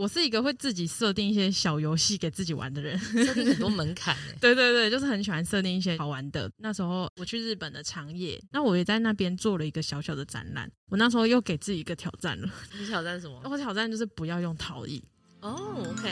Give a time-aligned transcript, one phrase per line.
[0.00, 4.16] 我是一个会自己设定一些小游戏给自己玩的人， 设定很多门槛。
[4.40, 6.50] 对对对，就是很喜欢设定一些好玩的。
[6.56, 10.70] 那时候我去日本的长野，那我也在那边做了一个小小的展览。
[10.88, 12.50] 我那时候又给自己一个挑战了。
[12.80, 13.42] 你挑战什么？
[13.44, 15.04] 我挑战就是不要用陶艺。
[15.42, 16.08] 哦、oh，OK。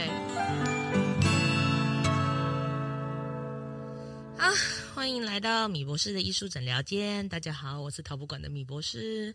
[4.37, 4.53] 啊，
[4.95, 7.27] 欢迎来到米博士的艺术诊疗间。
[7.31, 9.35] 大家好，我是陶博馆的米博士。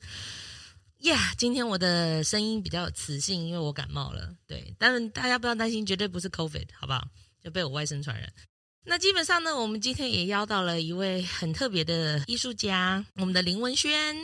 [1.09, 4.33] 呀、今天我的声音比较有磁性，因为我感冒了。
[4.47, 7.05] 对，但大家不要担心，绝对不是 COVID，好不好？
[7.43, 8.31] 就被我外甥传染。
[8.85, 14.15] 那基本上呢，我们今天也邀到了一位很特别的艺术家，我们的林文轩。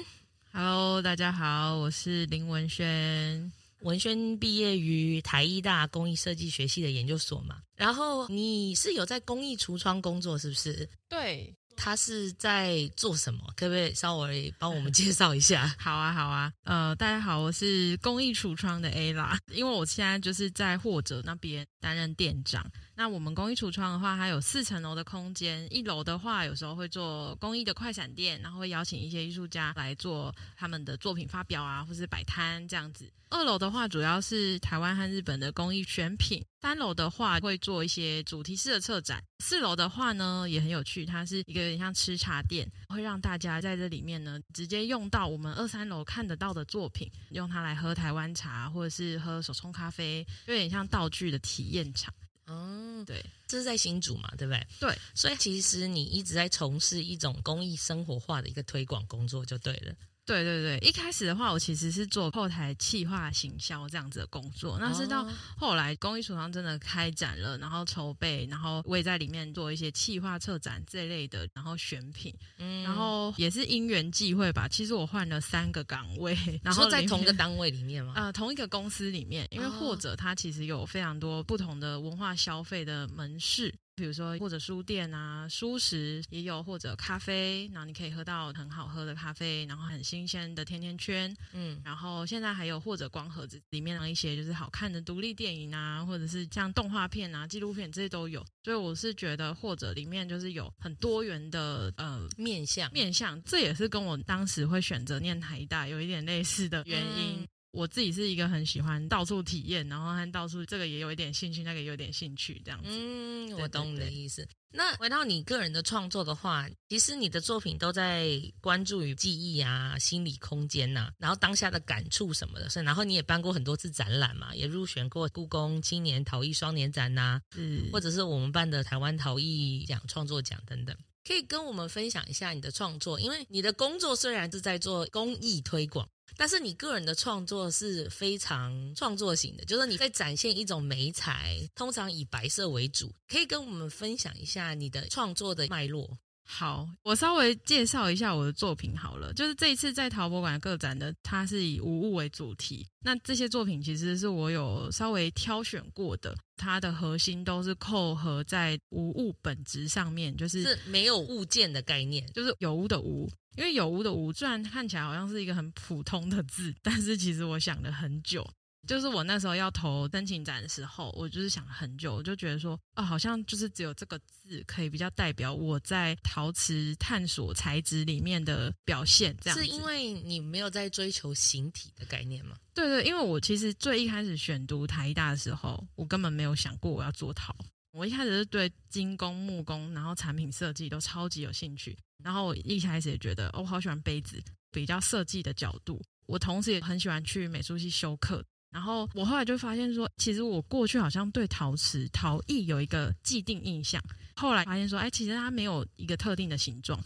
[0.53, 3.51] Hello，大家好，我是林文轩。
[3.81, 10.89] 文轩毕业于台艺大工艺设计学系的研究所嘛，然后你是有在工艺橱窗工作，是不是？
[11.09, 11.53] 对。
[11.81, 13.39] 他是在做什么？
[13.55, 15.73] 可不可以稍微帮我们介绍一下？
[15.79, 16.51] 好啊，好啊。
[16.65, 22.65] 呃，大家好，我是公益橱窗的 Ella，因为我现在就是在或者那边担任店长。
[22.95, 25.65] 那我们工艺橱窗的话，它有四层楼的空间。
[25.73, 33.11] 一楼的话，有时候会做工艺的快闪店，然后会邀请一些艺术家来做他们的作品发表啊，或是摆摊这样子。
[33.29, 36.43] 二楼的话，主要是台湾和日本的工艺选品。
[36.61, 39.23] 三楼的话，会做一些主题式的策展。
[39.37, 52.13] 四楼的话呢，也很有趣，它是一个有点像吃茶店，会让大家在这里面呢，直接用到我们二三楼看得到的作品，用它来喝台湾茶，或者是喝手冲咖啡，有点像道具的体验场。
[52.47, 54.67] 嗯，对，这是在新竹嘛，对不对？
[54.79, 59.93] 对，所以其实你一直在从事一种公益生活化的一个推广工作，就对了。
[60.29, 64.77] 对对对，一开始的话，我其实是做后台企划行销这样子的工作。
[64.79, 65.27] 那是到
[65.57, 74.67] 后来公益橱窗真的开展了，然后筹备，然后我也在里面做一些企划策展这类的，然后选品，嗯，然后也是因缘际会吧。
[74.67, 78.13] 其实我换了三个岗位，然后在同一个单位里面吗？
[78.17, 83.73] 呃，同一个公司里面，因为或者它其实有非常多不同的文化消费的门市。
[83.99, 102.91] 比如说，或者书店啊，书食也有，或者咖啡，然后你可以喝到很好喝的咖啡，然后很新鲜的甜甜圈，嗯，然后现在还有或者光盒子里面的一些就是好看的独立电影啊，或者是像动画片啊、纪录片这些都有，所以我是觉得或者里面就是有很多元的呃面向。
[102.93, 107.41] 面向，这也是跟我当时会选择念台大有一点类似的原因。
[107.41, 112.89] 嗯我自己是一个很喜欢到处体验，然后和到处这个也有一点兴趣，那个也有点兴趣，这样子。
[112.91, 114.47] 嗯，我懂你的意思。
[114.71, 122.69] 那回到你个人的创作的话，其实你的作品都在关注于记忆啊、心理空间呐、啊，然后当下的感触什么的。
[122.69, 130.95] 所以，然后你也办过很多次展览嘛，也入选过故宫青年陶艺双年展呐、啊，嗯，或者是我们办的台湾陶艺奖创作奖等等。
[131.27, 136.07] 可以跟我们分享一下你的创作，因为你的工作虽然是在做公益推广。
[136.37, 143.13] 但是你个人的创作是非常创作型的，就是你在展现一种媒材，通常以白色为主。
[143.27, 146.17] 可以跟我们分享一下你的创作的脉络？
[146.51, 149.31] 好，我稍微介绍一下我的作品好了。
[149.33, 152.83] 就是这一次在陶博馆个展的，它是以无物为主题。
[153.01, 163.29] 那这些作品其实是我有稍微挑选过的，它的核心都是扣合在无物本质上面，就是是没有物件的概念，就是有无的无。
[163.55, 168.47] 因为有无的无，虽然看起来好像是一个很普通的字，但是其实我想了很久。
[168.89, 179.37] 就是我那时候要投申请展的时候，我就是想了很久，我就觉得说，哦，好像就是只有这个字可以比较代表我在陶瓷探索材质里面的表现。
[179.41, 179.59] 这样。
[179.59, 182.55] 是因为你没有在追求形体的概念吗？
[182.73, 187.55] 对对，因为我其实最一开始选读台大的时候，我根本没有想过我要做陶。
[187.91, 191.95] 我一开始是对金工、木工，然后产品设计都超级有兴趣。
[192.23, 196.01] 然后我一开始也觉得，哦，我好喜欢杯子，比较设计的角度。
[196.25, 198.43] 我同时也很喜欢去美术系修课。
[198.71, 204.01] 然后我后来就发现说，其实我过去好像对陶瓷、陶艺有一个既定印象。
[204.35, 206.99] 后来发现说，哎，其实它没有一个特定的形状。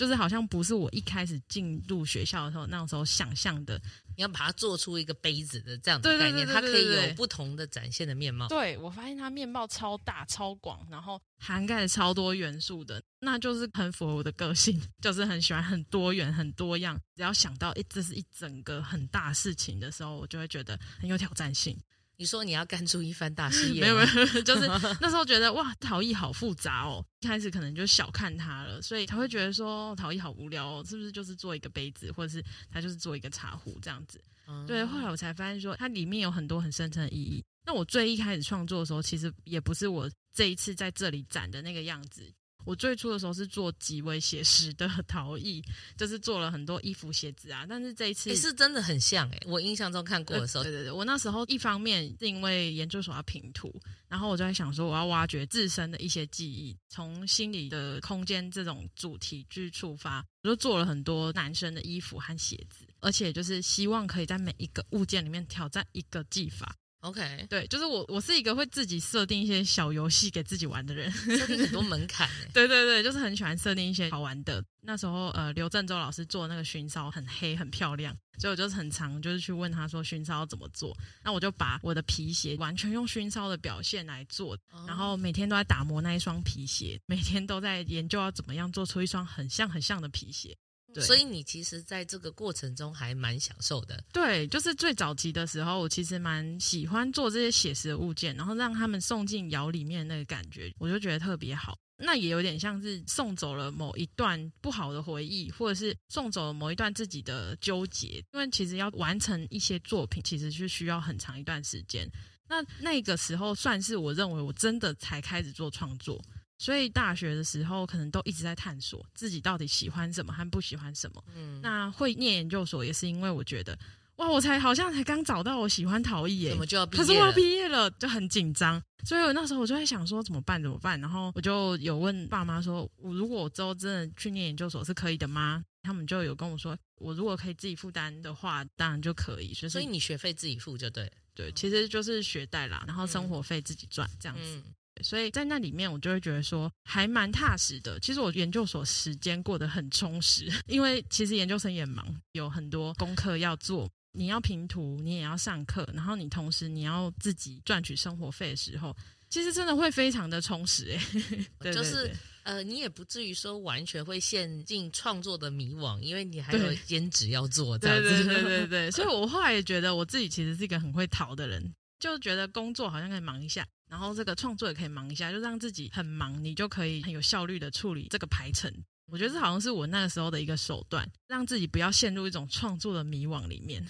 [0.00, 3.78] 就是好像不是我一开始进入学校的时候那时候想象的，
[4.16, 8.48] 你要把它做出一个杯子的这样的概念，它可以有不同的展现的面貌。
[8.48, 16.98] 对，我发现它面貌超大超广，然后涵盖了超多元素的，那就是很符合我的个性， 就是很喜欢很多元很多样。
[17.14, 21.78] 只要想到哎，这是一整个很大事情的时候，我就会觉得很有挑战性。
[22.20, 23.80] 你说你要干出一番大事业？
[23.80, 24.66] 没有没有， 就是
[25.00, 27.02] 那时候觉得哇，陶艺好复杂哦。
[27.22, 34.22] 一开始可能就小看它了，所以他会觉得说陶艺好无聊哦，是不是就是做一个杯子，或者是他就是做一个茶壶这样子？
[34.46, 37.42] 嗯、对，后来我才发现说它里面有很多很深层的意义。
[37.64, 42.30] 那我最一开始创作的时候，其实也不是我这一次在这里展的那个样子。
[42.64, 45.62] 我最初的时候是做极为写实的陶艺，
[45.96, 47.66] 就是做了很多衣服、鞋子啊。
[47.68, 53.74] 但是这一次是真的很像哎，我印象中看过的时候，对对对，我那时候一方面是因为研究所要平图，
[54.08, 66.76] 然后我就在想说，我要挖掘自身的一些记忆，从心理的空间这种主题去出发，我就做了很多男生的衣服和鞋子，而且就是希望可以在每一个物件里面挑战一个技法。
[67.00, 72.28] OK，对，就是我，我是一个会自己设定一些小游戏给自己玩的人，设定很多门槛。
[72.52, 74.62] 对对对，就是很喜欢设定一些好玩的。
[74.82, 80.94] 那时候，呃，刘振洲老师做那个熏烧很黑很漂亮，所以我就是很常就是去问他说熏烧怎么做。
[81.24, 84.54] 那我就把我的皮鞋完全用熏烧的表现来做，
[84.86, 90.54] 然后每天都在打磨那一双皮鞋，每天都在研究要怎么样做出一双很像很像的皮鞋。
[90.92, 94.02] 对，所以你其实在这个过程中还蛮享受的。
[94.12, 101.76] 对，就是最早期的时候，我其实蛮喜欢做这些写实的物件，然后让他们送进窑里面那个感觉，我就觉得特别好。
[102.02, 108.24] 那也有点像是送走了某一段不好的回忆，或者是送走了某一段自己的纠结。
[108.32, 112.10] 因为其实要完成一些作品，其实是需要很长一段时间。
[112.48, 116.18] 那那个时候算是我认为我真的才开始做创作。
[116.60, 121.24] 所以大学的时候，可能都一直在探索自己到底喜欢什么和不喜欢什么。
[121.34, 123.76] 嗯，那会念研究所也是因为我觉得，
[124.16, 127.06] 哇，我才好像才刚找到我喜欢陶艺耶，怎么就要毕业了？
[127.06, 128.80] 可是我要毕业了，就很紧张。
[129.06, 130.62] 所以我那时候我就在想说怎么办？
[130.62, 131.00] 怎么办？
[131.00, 135.64] 然后我就有问爸妈说，我如果我之后真的去念研究所是可以的吗？
[135.82, 139.54] 他们就有跟我说，我如果可以自己负担的话，当然就可以。
[139.54, 144.42] 所以你学费自己付就对，对，其实就是学贷啦，然后生活费自己赚这样子。
[144.44, 144.64] 嗯
[145.02, 147.98] 所以在那里面，我就会觉得说还蛮踏实的。
[148.00, 158.94] 其实我研究所时间过得很充实， 因为其实研究生也忙，有很多功课要做，你要评图，你也要上课，然后你同时你要自己赚取生活费的时候，
[159.28, 160.98] 其实真的会非常的充实。
[161.60, 162.10] 哎，就是
[162.42, 167.78] 呃，你也不至于说完全会陷进创作的迷惘，因为你还有兼职要做。
[167.78, 168.24] 这样子。
[168.24, 168.90] 对对对对 对。
[168.90, 173.64] 所以我后来也觉得我自己其实是一个很会逃的人，就觉得工作好像可以忙一下。
[173.88, 178.72] 然后这个创作也可以忙一下，就让自己很忙，你就可以很有效率的处理这个排程。
[179.06, 183.84] 我觉得这好像是我那个时候的一个手段，让自己不要陷入一种创作的迷惘里面。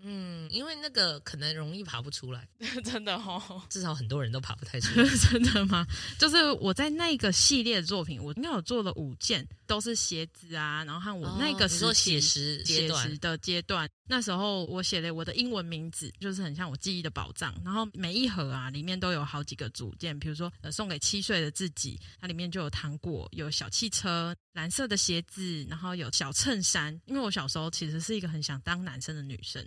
[0.00, 2.46] 嗯，因为那个可能容易爬不出来，
[2.84, 3.62] 真的哦。
[3.70, 5.86] 至少很多人都爬不太出来， 真的吗？
[6.18, 13.88] 就是我在那个系列的作品，我应该有做了五件，都是鞋子啊，然后和我那个时候写实写实的阶段。
[14.08, 17.54] 那时候我写了我的英文名字，就是很像我记忆的宝藏。
[17.64, 26.98] 然后每一盒啊，里面都有好几个组件，比如说呃，送给七岁的自己，它里面就有糖果，有小汽车，蓝色的鞋子，然后有小衬衫。
[27.04, 29.64] 因为我小时候其实是一个很想当男生的女生，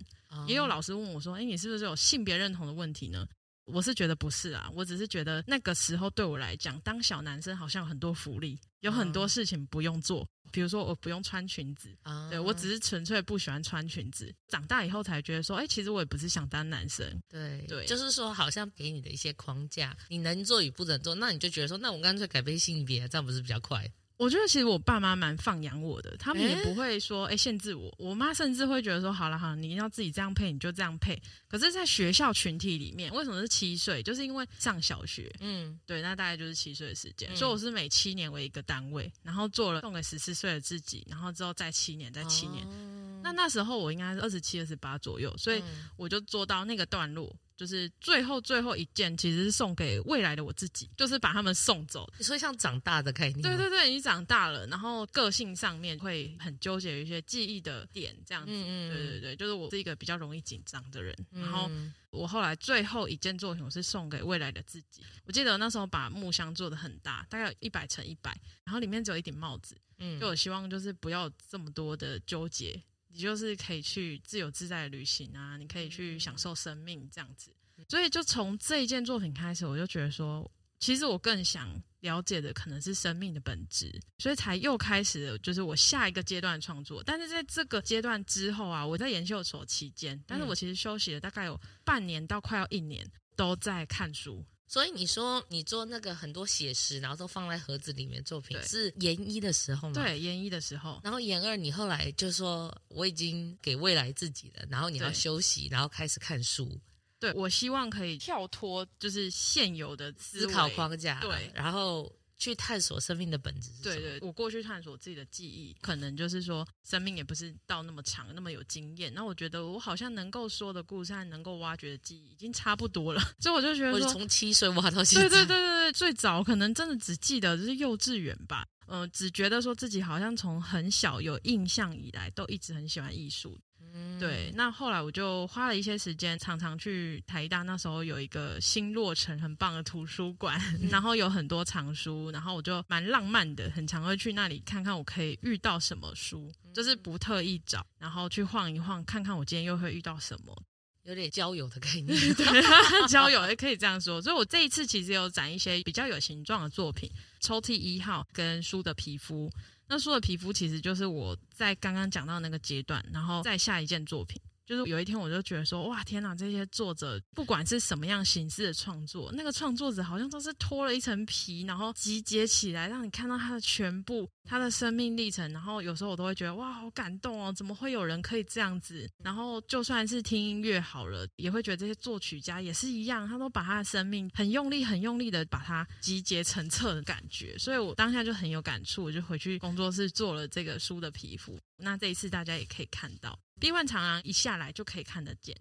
[0.48, 3.28] 也有老师问我说：“哎，你是不是有性别认同的问题呢？”
[3.66, 10.28] 我是觉得不是啊，我只是觉得那个时候对我来讲，当小男生好像有很多福利，有很多事情不用做。
[10.52, 14.34] 比如说，我不用穿裙子，啊、对，我只是纯粹不喜欢穿裙子。
[14.50, 17.08] 长大以后才觉得说，哎、欸，其实我也不是想当男生。
[17.30, 23.90] 对对，就是说，好像给你的一些框架，你能做与不能做，那你就觉得说，那我干脆改变性别，这样不是比较快？
[24.22, 27.92] 我觉得其实我爸妈蛮放养我的，他们也不会说哎、欸、限制我。
[27.98, 31.20] 我妈甚至会觉得说，好了好了，你要自己这样配，你就这样配。
[31.48, 34.04] 可是，在学校群体里面，为什么是七岁？
[34.04, 37.34] 就是因为上小学，嗯，对，那大概就是七岁的时间。
[37.34, 42.64] 嗯、所以我是每七年为一个单位，然后做了送给十四岁的自己，然后之后再七年，再七年。
[42.64, 45.64] 哦、那那时候我应该是二十七、二十八左右，所以
[45.98, 47.36] 我就做到那个段落。
[47.62, 52.12] 就是最后最后一件，其实是送给未来的我自己，就是把他们送走。
[52.18, 53.40] 你说像长大的概念？
[53.44, 58.52] 对对对，你长大了，然后个性上面会很纠结于一些记忆的点，这样子。
[58.52, 61.16] 嗯嗯，对对对，就是我是一个比较容易紧张的人。
[61.34, 61.70] 嗯、然后
[62.10, 65.04] 我后来最后一件作品，我是送给未来的自己。
[65.26, 69.78] 我记得我那时候把木箱做的很大，大概一百乘一百，然后里面只有一顶帽子。
[70.00, 72.82] 嗯，就我希望就是不要这么多的纠结。
[73.12, 77.52] 你就是可以去自由自在的旅行啊，你可以去享受生命这样子。
[77.90, 80.50] 所以就从这一件作品开始，我就觉得说，
[80.80, 81.70] 其实我更想
[82.02, 87.04] 了解的可能是生命的本质，所以才又开始了就是我下一个阶段创作。
[87.04, 94.46] 但是在这个阶段之后啊，我在研究所期间，但是我其实休息了大概有半年到快要一年，都在看书。
[94.72, 99.94] 所以你说你做那个很多写实，然后都放在盒子里面作品，是研一的时候吗？
[99.94, 101.02] 对，研一的时候。
[101.04, 106.80] 然后研二，你后来就说我已经给未来自己了，然后你要休息，然后开始看书。
[107.20, 112.10] 对，我希望可以跳脱就是现有的思考框架，对，然后
[112.42, 114.02] 去探索生命的本质是什么？
[114.02, 119.14] 对对，我过去探索自己的记忆，可能就是说，生命也不是到那么长，那么有经验。
[119.14, 125.30] 那我觉得我好像能够说的故事还能够挖掘的记忆已经差不多了， 所以我就觉得说，我从七岁挖到现在。
[125.30, 133.60] 对对对对对，最早可能真的只记得就是幼稚园吧，嗯、呃，只觉得说自己好像从很小有印象以来，都一直很喜欢艺术。
[133.94, 137.62] 嗯，对，那后来我就花了一些时间，常常去台大。
[137.62, 150.56] 那时候有一个新落成很棒的图书馆，嗯、然后有很多藏书，然后我就蛮浪漫的，很常会去那里看看我可以遇到什么书，嗯、就是不特意找，然后去晃一晃，看看我今天又会遇到什么，
[151.04, 152.18] 有点交友的概念，
[153.10, 154.22] 交友也可以这样说。
[154.22, 159.52] 所以我这一次其实有展一些比较有形状的作品，抽屉一号跟书的皮肤。
[159.92, 164.42] 那说的皮肤其实就是我在刚刚讲到那个阶段，然后再下一件作品。
[164.72, 166.34] 就是有一天，我就觉得说，哇，天哪！
[166.34, 175.52] 这些作者不管是什么样形式的创作，那个创作者好像都是脱了一层皮，然后集结起来，让你看到他的全部，他的生命历程。
[175.52, 177.52] 然后有时候我都会觉得，哇，好感动哦！
[177.52, 179.06] 怎么会有人可以这样子？
[179.22, 187.58] 然后就算是听音乐好了，也会觉得这些作曲家也是一样，他都把他的生命很用力、很用力的把它集结成册的感觉。
[187.58, 191.60] 所以我当下就很有感触，我就回去工作室做了这个书的皮肤。
[191.76, 193.38] 那这一次大家也可以看到。
[193.62, 195.56] B One 长廊一下来就可以看得见。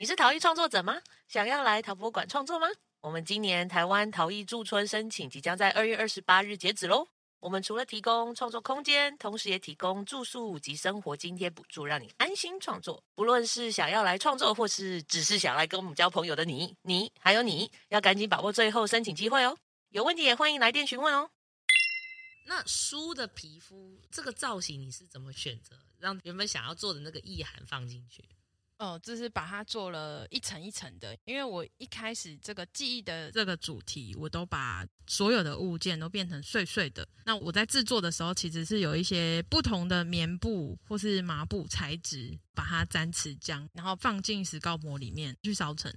[0.00, 1.02] 你是陶艺创作者吗？
[1.28, 2.66] 想要来陶博馆创作吗？
[3.02, 7.06] 我们今年台湾陶艺驻村申请即将在二月二十八日截止喽。
[7.40, 13.04] 我们除了提供创作空间，同时也提供住宿及生活津贴补助，让你安心创作。
[13.14, 19.58] 不论是想要来创作，或是只是想来跟我们交朋友的你，你还有你要赶紧把握最后申请机会哦。
[19.90, 21.30] 有问题也欢迎来电询问哦。
[22.44, 25.76] 那书的皮肤这个造型你是怎么选择？
[25.98, 28.24] 让原本想要做的那个意涵放进去，
[28.78, 31.16] 哦，就是把它做了一层一层的。
[31.26, 37.06] 因为我一开始这个记忆的这个主题，我都把所有的物件都变成碎碎的。
[37.26, 45.94] 那我在制作的时候，其实是有一些不同的棉布或是麻布材质，把它沾瓷浆，然后放进石膏模里面去烧成。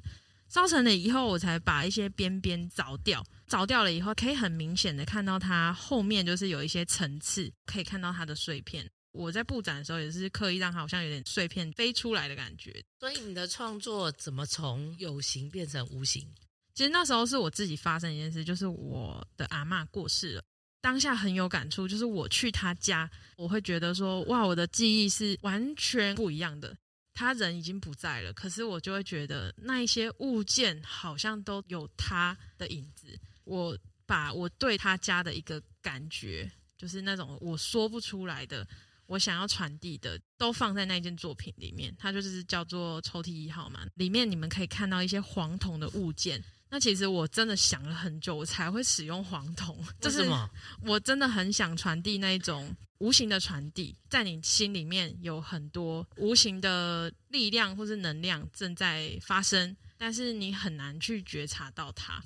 [0.50, 3.26] 烧成了以后，我才把一些边边凿掉。
[3.48, 8.90] 凿掉了以后，可以很明显的看到它后面就是有一些层次，可以看到它的碎片。
[9.12, 12.84] 我在布展的时候也是刻意让它好像有点碎片飞出来的感觉。
[13.00, 16.28] 所以你的创作怎么从有形变成无形？
[16.74, 20.44] 其实那时候是我自己发生一件事，就是我的阿嬷过世了，
[20.82, 21.88] 当下很有感触。
[21.88, 23.08] 就是我去他家，
[23.38, 26.76] 我会觉得说，哇，我的记忆是完全不一样的。
[27.14, 33.20] 他人已经不在了，可是我就会觉得那一些物件好像都有他的影子。
[33.44, 38.68] 我把我对他家的一个感觉，就是那种我说不出来的。
[39.08, 43.86] 我想要传递的都放在那件作品里面，它就是叫做抽屉一号嘛。
[43.96, 46.42] 里面你们可以看到一些黄铜的物件。
[46.70, 49.78] 那其实我真的想了很久，我才会使用黄铜。
[50.04, 50.50] 为什么？
[50.84, 62.24] 我真的很想传递那一种无形的传递，在你心里面有很多无形的力量或是能量正在发生，但是你很难去觉察到它。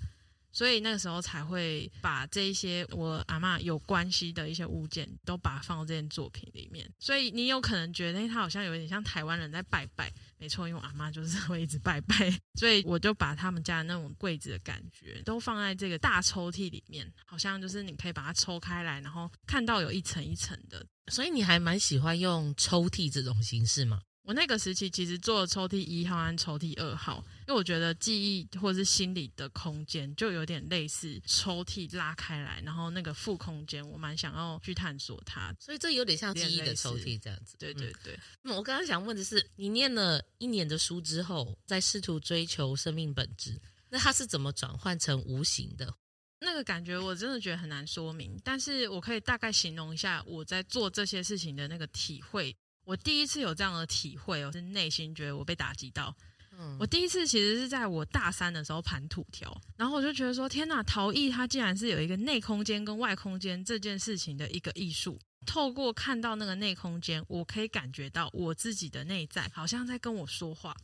[0.58, 6.92] 所以那个时候才会把这一些我阿嬷有关系的一些物件都把它放到这件作品里面。
[6.98, 10.12] 所以你有可能觉得，它好像有点像台湾人在拜拜。
[10.40, 20.84] 没错，因为我阿嬷就是 会一直拜拜，所以我就把他们家的那种柜子的感觉都放在这个大抽屉里面，好像就是你可以把它抽开来，然后看到有一层一层的。
[21.12, 24.02] 所以你还蛮喜欢用抽屉这种形式吗？
[24.24, 37.56] 我那个时期其实做了抽屉一号和抽屉二号，因为我觉得记忆或者是心理的空间就有点类似抽屉拉开来，然后那个负空间，我蛮想要去探索它，所以这有点像记忆的抽屉这样子。
[37.58, 38.20] 对对对。
[38.42, 43.58] 那、嗯、我刚刚想问的是，你念了一年的书之后，在试图追求生命本质，
[43.90, 45.94] 那它是怎么转换成无形的？
[46.42, 52.54] 那个感觉我真的觉得很难说明，但是我可以大概形容一下我在做这些事情的那个体会。
[52.84, 56.14] 我第一次有这样的体会，我是内心觉得我被打击到。
[56.58, 65.20] 嗯，我第一次其实是在我大三的时候盘土条，然后我就觉得说，天呐，陶艺它竟然是有一个内空间跟外空间这件事情的一个艺术。
[65.46, 70.76] 透过看到那个内空间，我可以感觉到我自己的内在好像在跟我说话。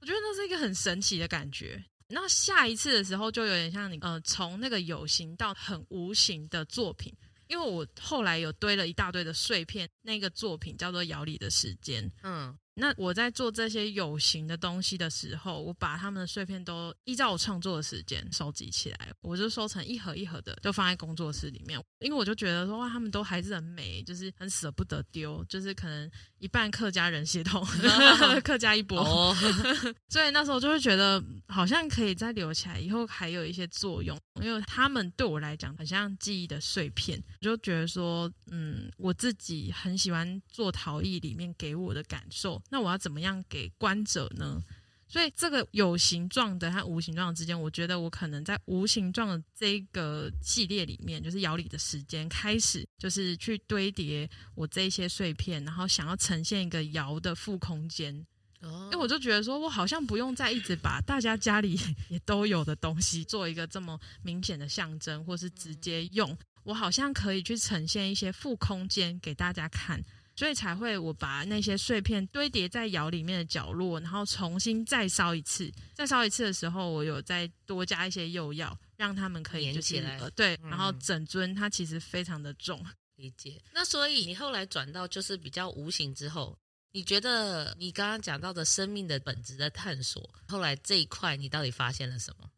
[0.00, 1.82] 我觉得那是一个很神奇的感觉。
[2.08, 7.12] 那下一次的时候，就有点像你，呃，从那个有形到很无形的作品。
[7.48, 12.04] 因为我后来有堆了一大堆的碎片，那个作品叫做《窑里的时间》。
[12.22, 21.78] 嗯，那我在做这些有形的东西的时候，我把他们的碎片都依照我创作的时间收集起来，我就收成一盒一盒的，就放在工作室里面。
[22.00, 27.64] 因为我就觉得说哇，他们都还是很美，就是很舍不得丢，就是可能一半客家人血统，
[28.42, 29.36] 客家一波，哦、
[30.08, 34.18] 所以那时候就会觉得好像可以再留起来，以后还有一些作用。
[34.40, 44.62] 因为他们对我来讲很像记忆的碎片，我就觉得说，嗯，我自己很喜欢做陶艺里面给我的感受，那我要怎么样给观者呢？
[45.08, 58.26] 所以这个有形状的和无形状之间，我觉得我可能在无形状的这个系列里面，就是窑里的时间开始，就是去堆叠我这些碎片，然后想要呈现一个窑的负空间。
[58.62, 61.78] 哦，因为我就觉得说，我好像不用再一直把大家家里
[62.08, 70.02] 也都有的东西做一个这么明显的象征，或是直接用，我好像可以去呈现一些负空间给大家看。
[70.34, 75.70] 所以才会我把那些碎片堆叠在窑里面的角落，然后重新再烧一次。
[75.94, 80.30] 再烧一次的时候，我有再多加一些釉药，让他们可以就是连起来。
[80.30, 82.84] 对，然后整尊它其实非常的重。
[83.16, 83.62] 理解。
[83.72, 86.58] 那所以你后来转到就是比较无形之后，
[86.90, 92.50] 你觉得你刚刚讲到的生命的本质的探索，后来这一块你到底发现了什么？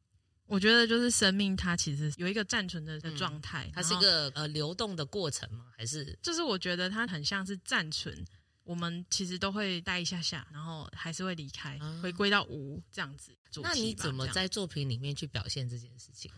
[0.46, 5.66] 我觉得就是生命，它其实有一个暂存的状态，它是一个呃流动的过程吗？
[5.76, 8.24] 还是就是我觉得它很像是暂存，
[8.62, 13.36] 我们其实都会待一下下，然后还是会离开，啊、回归到无这样子。
[13.62, 16.30] 那你怎么在作品里面去表现这件事情？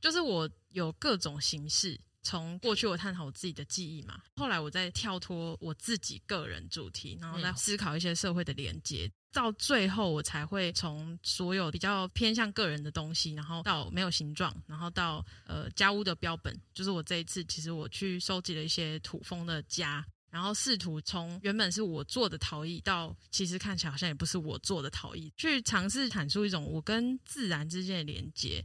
[0.00, 9.08] 就是我有各种形式，从过去我探讨我自己的记忆嘛，后来我再跳脱我自己个人主题，然后再思考一些社会的连接。
[9.32, 28.64] 到最后，我才会从所有比较偏向个人的东西，然后到没有形状，然后到呃家屋的标本，就是我这一次其实我去收集了一些土风的家，然后试图从原本是我做的陶艺，到其实看起来好像也不是我做的陶艺，去尝试阐述一种我跟自然之间的连接。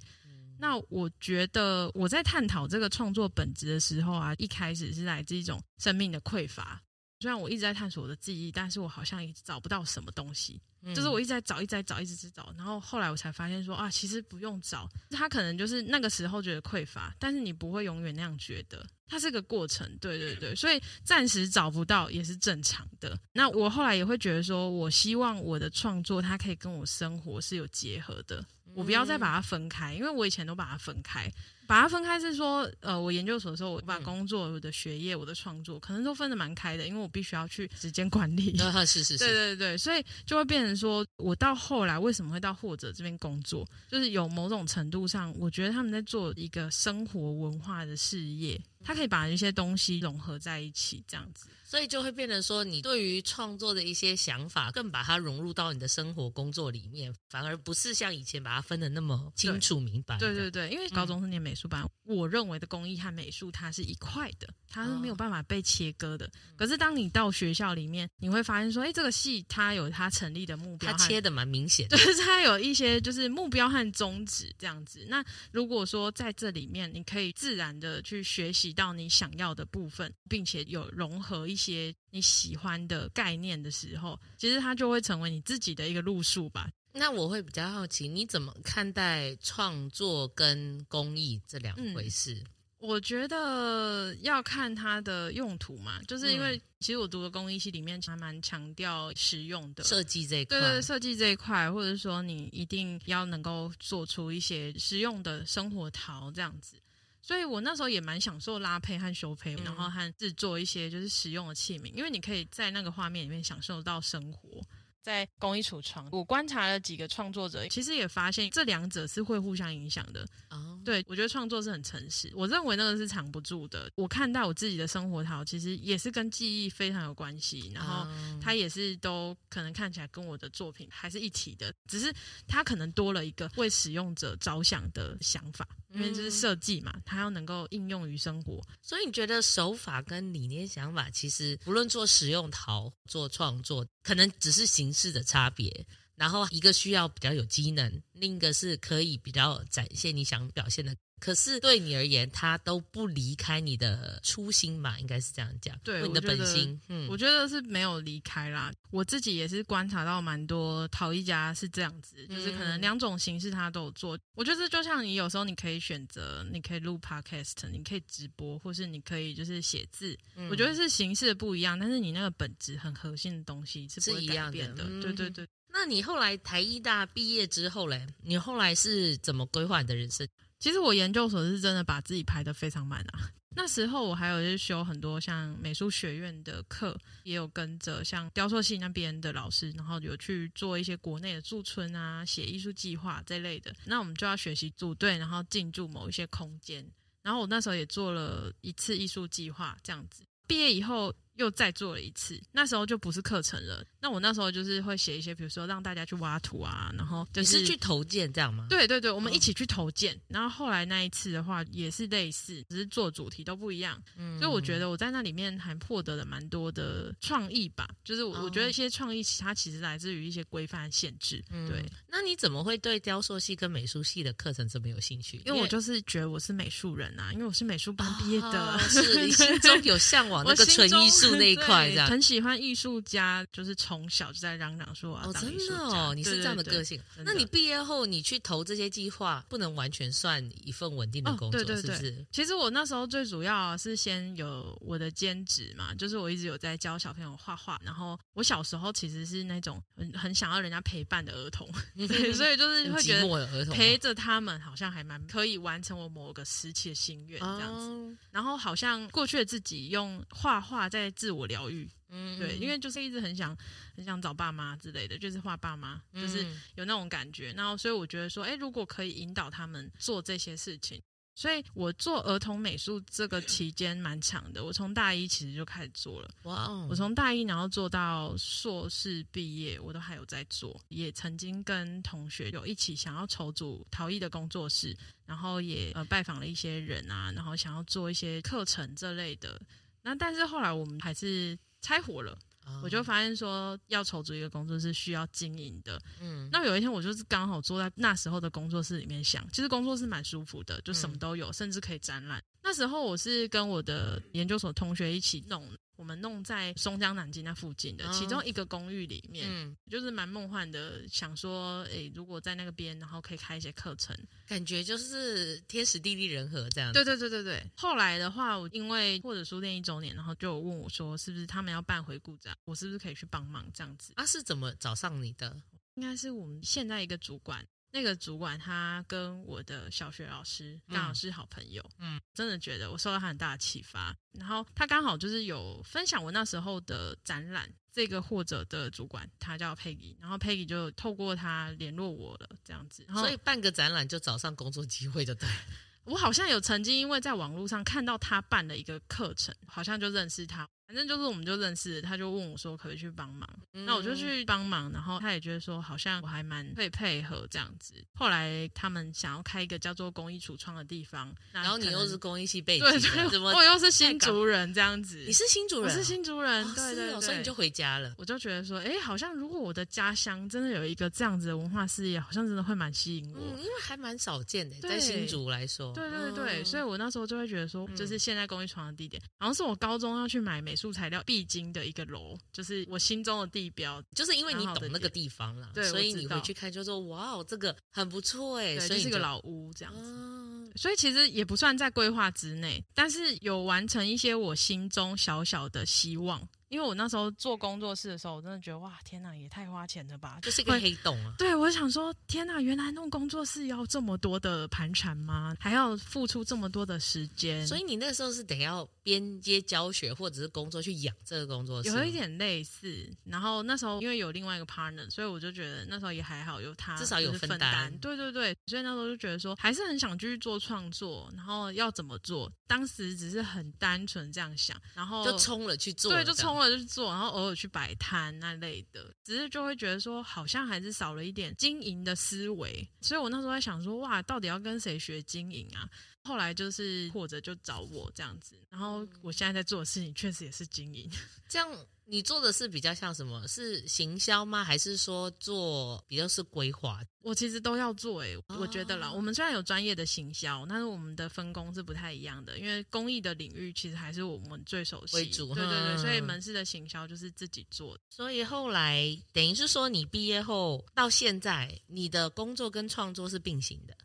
[0.60, 6.82] 那我觉得我在探讨这个创作本质的时候啊，一开始是来自一种生命的匮乏。
[7.22, 10.62] 虽然我一直在探索我的记忆，但是我好像也找不到什么东西。
[10.82, 12.54] 嗯、就是我一直在找，一直在找，一直在找。
[12.56, 19.86] 然后后来我才发现说啊，其实不用找，他可能就是那个时候觉得匮乏，但是你不会永远那样觉得，它是个过程。
[20.00, 23.20] 对对对，所以暂时找不到也是正常的。
[23.34, 28.42] 那我后来也会觉得说，我希望我的创作它可以跟我生活是有结合的，
[28.74, 31.32] 我不要再把它分开，因为我以前都把它分开。
[31.70, 38.58] 把它分开是说，呃，我研究所的时候，我把工作、我的学业、我的创作，可能都分得蛮开的，因为我必须要去时间管理。
[38.58, 51.46] 是是 是，对对对，所以就会变成说，我到后来为什么会到或者这边工作，就是有某种程度上，我觉得他们在做一个生活文化的事业，他可以把一些东西融合在一起，这样子。
[51.64, 60.18] 所以就会变成说，你对于创作的一些想法，更把它融入到你的生活工作里面，反而不是像以前把它分得那么清楚明白。
[60.18, 66.26] 对对对，因为高中是念美术班，嗯、我认为的工艺和美术它是一块的，它是没有办法被切割的。
[66.26, 75.06] 哦、可是当你到学校里面，你会发现说，哎，这个系它有它成立的目标，它切的蛮明显的，就是它有一些就是目标和宗旨这样子。
[75.10, 86.70] 那如果说在这里面，你可以自然的去学习到你想要的部分，并且有融合一些你喜欢的概念的时候，其实它就会成为你自己的一个路数吧。
[86.92, 92.34] 那我会比较好奇，你怎么看待创作跟工艺这两回事？
[92.34, 92.46] 嗯，
[92.80, 106.76] 我觉得要看它的用途嘛，就是因为其实我读的工艺系里面还蛮强调实用的设计这一块，对对，设计这一块，或者说你一定要能够做出一些实用的生活陶这样子。
[107.22, 114.60] 所以我那时候也蛮享受拉坯和修坯，然后和制作一些就是实用的器皿，因为你可以在那个画面里面享受到生活。
[115.02, 120.26] 在工艺橱窗，我观察了几个创作者，其实也发现这两者是会互相影响的。
[120.50, 123.90] 哦，对，我觉得创作是很诚实，我认为那个是藏不住的。
[123.96, 128.06] 我看到我自己的生活陶，其实也是跟记忆非常有关系，然后
[128.42, 132.14] 它也是都可能看起来跟我的作品还是一体的，只是
[132.48, 138.62] 它可能多了一个为使用者着想的想法，因为这是设计嘛，它要能够应用于生活。
[138.82, 150.96] 所以你觉得手法跟理念想法，其实不论做实用陶做创作，可能只是形式的差别，然后一个需要比较有机能，另一个是可以比较展现你想表现的。
[151.20, 155.78] 可是对你而言，他都不离开你的初心嘛，应该是这样讲。
[155.84, 158.72] 对，你的本心，嗯，我觉得是没有离开啦。
[158.92, 164.18] 我自己也是观察到蛮多陶艺家是这样子，就是可能两种形式他都有做。
[164.36, 170.18] 我觉得就像你有时候你可以选择，你可以录 podcast，你可以直播，或是你可以就是写字。
[170.50, 174.86] 我觉得是形式的不一样，但是你那个本质很核心的东西是不会改变的。
[175.02, 175.48] 对对对。
[175.72, 180.28] 那你后来台艺大毕业之后嘞，你后来是怎么规划你的人生？
[180.60, 183.32] 其实我研究所是真的把自己排得非常满啊。
[183.56, 193.74] 那时候我还有就修很多像美术学院的课，也有跟着像雕塑系那边的老师，然后有去做一些国内的驻村啊、写艺术计划这类的。
[193.86, 196.86] 那我们就要学习组队，然后进驻某一些空间。
[197.24, 200.24] 然后我那时候也做了一次艺术计划，这样子。
[200.48, 201.14] 毕业以后。
[201.40, 203.82] 又再做了一次，那时候就不是课程了。
[204.02, 208.68] 那我那时候就是会写一些，比如说让大家去挖土啊，然后就是，你是去投件这样吗？
[208.70, 210.16] 对对对，我们一起去投件。
[210.16, 210.20] 哦。
[210.30, 214.02] 然后后来那一次的话也是类似，只是做主题都不一样。
[214.18, 217.90] 嗯，所以我觉得我在那里面还获得了蛮多的创意吧。
[218.04, 221.44] 就是我我觉得一些创意，它其实来自于一些规范限制。
[221.52, 221.86] 嗯，对。
[222.08, 225.42] 那你怎么会对雕塑系跟美术系的课程这么有兴趣？
[225.46, 232.08] 因为我就是觉得我是美术人啊，因为我是美术班毕业的，哦，是你心中有向往 那个纯艺术那一 块，这样。
[232.08, 237.02] 很喜欢艺术家，就是从小就在嚷嚷说啊，哦，真的哦，你是这样的个性。
[237.26, 242.26] 那你毕业后，你去投这些计划，不能完全算一份稳定的工作，哦、对对对，是不是？
[242.32, 247.82] 其实我那时候最主要是先有我的兼职嘛，就是我一直有在教小朋友画画。
[247.84, 257.88] 然后我小时候其实是那种很很想要人家陪伴的儿童， 对，所以就是会觉得陪着他们好像还蛮可以完成我某个时期的心愿这样子。
[257.88, 261.90] 哦、然后好像过去的自己用画画在自我疗愈。
[262.12, 263.56] 嗯，对，因为就是一直很想
[263.96, 266.44] 很想找爸妈之类的，就是画爸妈，就是
[266.76, 267.54] 有那种感觉。
[267.54, 271.00] 然后，所以我觉得说，哎，如果可以引导他们做这些事情，
[271.36, 274.66] 所以我做儿童美术这个期间蛮长的。
[274.66, 276.88] 我从大一其实就开始做了，哇哦！
[276.90, 280.82] 我从大一然后做到硕士毕业，我都还有在做。
[280.90, 289.62] 也曾经跟同学有一起想要筹组陶艺的工作室，然后也呃拜访了一些人啊，然后想要做一些课程这类的。
[290.02, 291.56] 那但是后来我们还是。
[291.82, 292.38] 拆伙了，
[292.84, 296.02] 我就发现说要筹组一个工作室需要经营的。
[296.22, 302.44] 嗯，那有一天我就是刚好坐在那时候的工作室里面想，其实工作室蛮舒服的，就什么都有，甚至可以展览。
[302.62, 305.66] 那时候我是跟我的研究所同学一起弄。
[306.00, 311.06] 我们弄在松江南京那附近的其中一个公寓里面，嗯，就是蛮梦幻的。
[311.10, 316.94] 想说，诶，如果在那个边，然后可以开一些课程，感觉就是天时地利人和这样。
[316.94, 317.62] 对对对对对。
[317.76, 324.14] 后来的话，我因为或者书店一周年，然后就问我说，是不是他们要办回顾展，我是不是可以去帮忙这样子？
[324.16, 325.54] 啊，是怎么找上你的？
[325.96, 327.68] 应该是我们现在一个主管。
[327.92, 334.16] 那个主管他跟我的小学老师刚好是好朋友，嗯，真的觉得我受到他很大的启发。
[334.34, 343.06] 然后他刚好就是有分享我那时候的展览，这个或者的主管他叫 Peggy，然后 Peggy 就透过他联络我了，这样子。
[343.14, 345.50] 所以办个展览就找上工作机会，就对。
[346.06, 350.68] 我好像有曾经因为在网络上看到他办了一个课程，好像就认识他。
[350.90, 357.94] 反正就是我们就认识，他就问我说可不可以去帮忙，嗯、那我就去帮忙，然后他也觉得说好像我还蛮会配合这样子。
[358.16, 365.18] 后来他们想要开一个叫做公益橱窗的地方，然后你又是公益系背景，对对，怎么我又是新竹人这样子？
[365.28, 365.84] 你是新竹人？
[365.84, 368.16] 我是新竹人，对对、哦，所以你就回家了。
[368.18, 375.94] 我就觉得说，哎，好像如果我的家乡真的有一个这样子的文化事业，好像真的会蛮吸引我，嗯、因为还蛮少见的，在新竹来说。
[375.94, 396.48] 对对对，嗯、所以我那时候就会觉得说，就是现在公益橱的地点，好像是我高中要去买美术材料必经的一个楼，就是我心中的地标，就是因为你懂那个地方啦，对，所以你回去看就说哇哦，这个很不错哎，所以是个老屋这样子，嗯，所以其实也不算在规划之内，但是有完成一些我心中小小的希望。
[396.70, 400.40] 因为我那时候做工作室的时候，我真的觉得哇，天哪，也太花钱了吧！
[400.42, 401.34] 就是一个黑洞啊。
[401.38, 405.56] 对，我想说，天哪，原来弄工作室要这么多的盘缠吗？
[405.60, 407.66] 还要付出这么多的时间？
[407.66, 413.12] 所以你那时候是得要边接教学或者是工作去养这个工作室，有一点类似。
[413.26, 417.92] 然后那时候因为有另外一个 partner，所以我就觉得那时候也还好，有他至少有分担。
[417.98, 421.32] 对对对，所以那时候就觉得说，还是很想继续做创作。
[421.36, 422.52] 然后要怎么做？
[422.68, 427.30] 当时只是很单纯这样想，然后就冲了去做，对，就冲了就去做，然后。
[427.30, 432.86] 偶尔去摆摊那类的，只是就会觉得说，好像还是少了一点经营的思维。
[433.02, 435.88] 所以我那时候在想说，哇，到底要跟谁学经营啊？
[436.24, 438.56] 后来就是或者就找我这样子。
[438.70, 441.10] 然后我现在在做的事情，确实也是经营。
[441.48, 441.68] 这样。
[442.12, 443.48] 你做的是比较像什么？
[443.48, 444.64] 是行销吗？
[444.64, 447.04] 还是说做比较是规划？
[447.22, 449.12] 我其实都要做诶、欸，我觉得啦。
[449.12, 452.58] 我们虽然有专业的行销，但是我们的分工是不太一样的。
[452.58, 455.54] 因为公益的领域其实还是我们最熟悉，为主。
[455.54, 457.96] 对对对，所以门市的行销就是自己做。
[458.10, 463.96] 所以后来等于是说，你毕业后到现在，你的工作跟创作是并行的。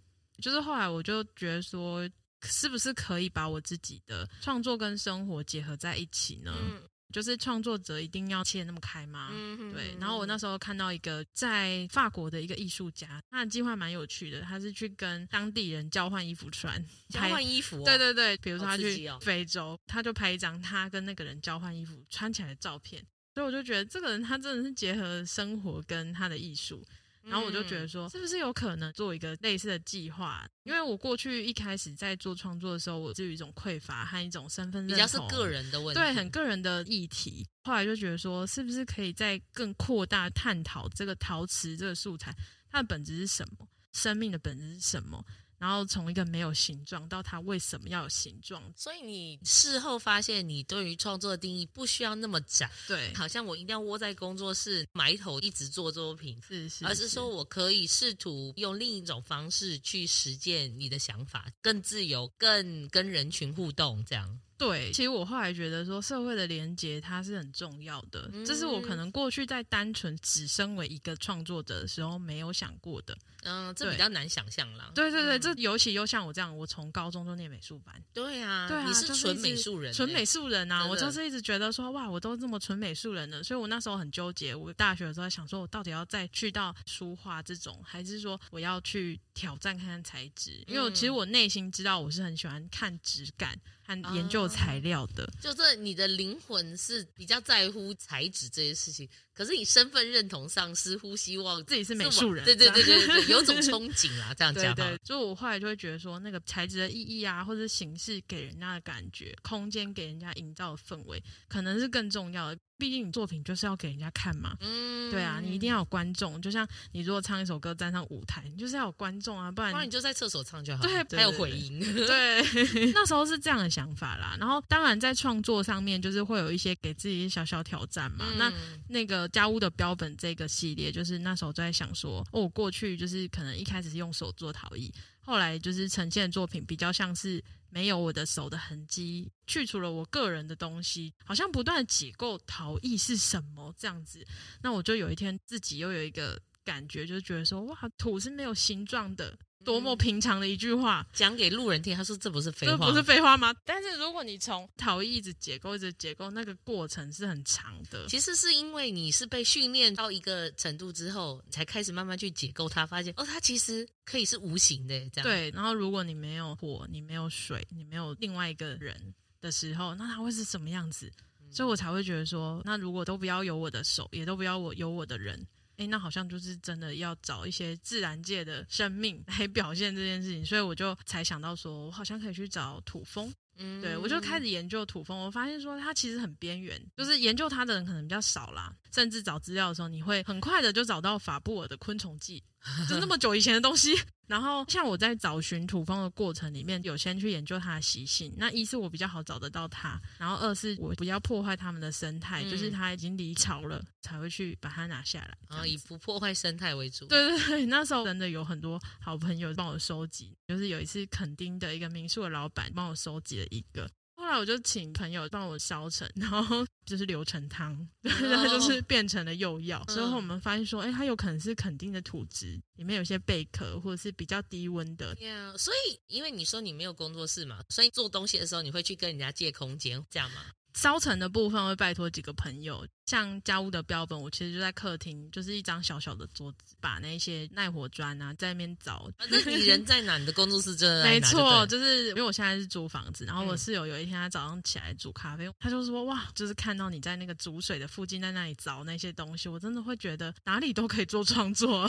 [0.41, 2.09] 就是后来我就觉得说，
[2.43, 6.55] 是不是可以把我自己的创作跟生活结合在一起呢？
[6.61, 9.29] 嗯就是创作者一定要切那么开吗？
[9.31, 9.95] 嗯，对。
[10.01, 17.85] 然后我那时候看到一个在法国的一个艺术家，他的计划蛮有趣的，他是去跟当地人交换衣服穿，交换衣服、哦。
[17.85, 23.01] 对对对，比如说他去非洲，哦、他就拍一张他跟那个人交换衣服穿起来的照片。
[23.35, 26.85] 所以我就觉得这个人他真的是结合生活跟他的艺术。
[27.25, 30.47] 然后我就觉得说，是不是有可能做一个类似的计划？
[30.65, 37.47] 因为我过去一开始在做创作的时候，我就有一种匮乏和一种身份认同，比较是个人的问题，对，很个人的议题。
[37.63, 42.35] 后来就觉得说，是不是可以再更扩大探讨这个陶瓷这个素材，
[42.69, 43.67] 它的本质是什么？
[43.93, 45.25] 生命的本质是什么？
[45.65, 64.39] 然后从一个没有形状到它为什么要有形状，所以你事后发现，你对于创作的定义不需要那么窄，对，好像我一定要窝在工作室埋头一直做作品，是是，而是说我可以试图用另一种方式去实践你的想法，更自由，更跟人群互动，这样。
[64.57, 73.17] 对，其实我后来觉得说，社会的连接它是很重要的，嗯、这是我可能过去在单纯只身为一个创作者的时候没有想过的。
[73.47, 74.91] 嗯，这比较难想象啦。
[74.95, 77.95] 对对对，这尤其又像我这样，我从高中就念美术班。
[78.15, 80.87] 对啊，对啊，你是纯美术人，纯美术人啊！
[80.87, 84.55] 我就是一直觉得说，哇，我都这么纯美术人了，所以我那时候很纠结。
[84.55, 90.65] 我大学的时候在想说，我到底要再去到书画这种，还是说我要去挑战看看材质？
[90.67, 93.61] 因为我其实我内心知道，我是很喜欢看质感。
[93.87, 104.75] 和研究材料的，嗯、就是你的灵魂是比较在乎材质这些事情，可是你身份认同上似乎希望自己是美术人，对对对对对，有种 憧憬啦，这样讲。
[104.75, 112.61] 对，对，就我后来就会觉得说，那个材质的意义啊，或者形式给人家的感觉，空间给人家营造的氛围，可能是更重要的。
[112.77, 116.43] 毕竟你作品就是要给人家看嘛，嗯，对啊，你一定要有观众。
[116.43, 120.83] 就像你如果唱一首歌站上舞台，你就是要有观众啊，不然你，不然你就在厕所唱就好。
[120.83, 121.79] 对，还有回音。
[121.95, 124.37] 对，对那时候是这样的想法啦。
[124.41, 128.27] 然后当然在创作上面，就是会有一些给自己小小挑战嘛。
[128.33, 128.53] 嗯、那
[128.89, 137.43] 那个家屋的标本这个系列，就是那时候就在想说，哦，我过去就是可能一开始是用手做陶艺，后来就是呈现作品比较像是。
[137.71, 144.25] 没有我的手的痕迹，去除了我个人的东西，好像不断的解构陶艺是什么这样子。
[144.63, 149.37] 那我就有一天自己又有一个感觉，就觉得说，哇，土是没有形状的。
[149.65, 151.97] 多么平常的一句话，讲给路人听。
[151.97, 158.07] 他说：“这不是废话，这不是废话吗？”但是如果你从逃逸一直解构，一直解构，那个过程是很长的。
[158.09, 165.23] 其实是因为你是被训练到一个程度之后，才开始慢慢去解构它，发现哦，它其实可以是无形的这样。
[165.23, 165.51] 对。
[165.51, 171.11] 然后如果你没有火，你没有水，你没有另外一个人的时候，那它会是什么样子？
[171.41, 175.47] 嗯、所以我才会觉得说，那如果都不要有我的手，也都不要我有我的人。
[175.77, 183.33] 哎，那好像就是真的要找一些自然界的生命来表现这件事情，所以我就才想到说，我好像可以去找土蜂。
[183.57, 188.73] 嗯，对，我就开始研究土蜂，我发现说它其实很边缘，就是研究它的人可能比较少啦。
[188.93, 192.43] 甚至找资料的时候，你会很快的就找到法布尔的《昆虫记》，
[192.89, 193.93] 就那么久以前的东西。
[194.27, 198.33] 然后，像我在找寻土蜂的过程里面，有先去研究它的习性。
[198.39, 205.37] 那一是我比较好找得到它，然后二是我不要破坏它们的生态，嗯、就是它已经离巢了，才会去把它拿下来。
[205.51, 207.05] 然后以不破坏生态为主。
[207.05, 213.89] 对对对，那时候真的有很多好朋友帮我收集，就是有一次垦丁的一个民宿的老板帮我收集了一个。
[214.17, 219.83] 后来我就请朋友帮我烧成，然后 就是流成汤，然后就是变成了釉药。
[219.89, 225.15] 之后我们发现说，哎，它有可能是肯定的土质，里面有些贝壳，或者是比较低温的。
[225.17, 230.47] Yeah, 所以因为你说你没有工作室嘛，所以做东西的时候你会去跟人家借空间，这样吗？
[230.75, 239.09] 烧成的部分会拜托几个朋友，像家务的标本，我其实就在客厅，就是一张小小的桌子，把那些耐火砖啊在那边找。
[239.17, 240.19] 反正、你人在哪？
[240.19, 241.05] 你的工作室就在哪？
[241.05, 251.89] 没错，就是因为我现在是租房子，然后我室友有一天他早上起来煮咖啡，嗯、他就说哇，就是看到你在那个煮水的附近，在那里找那些东西，我真的会觉得哪里都可以做创作，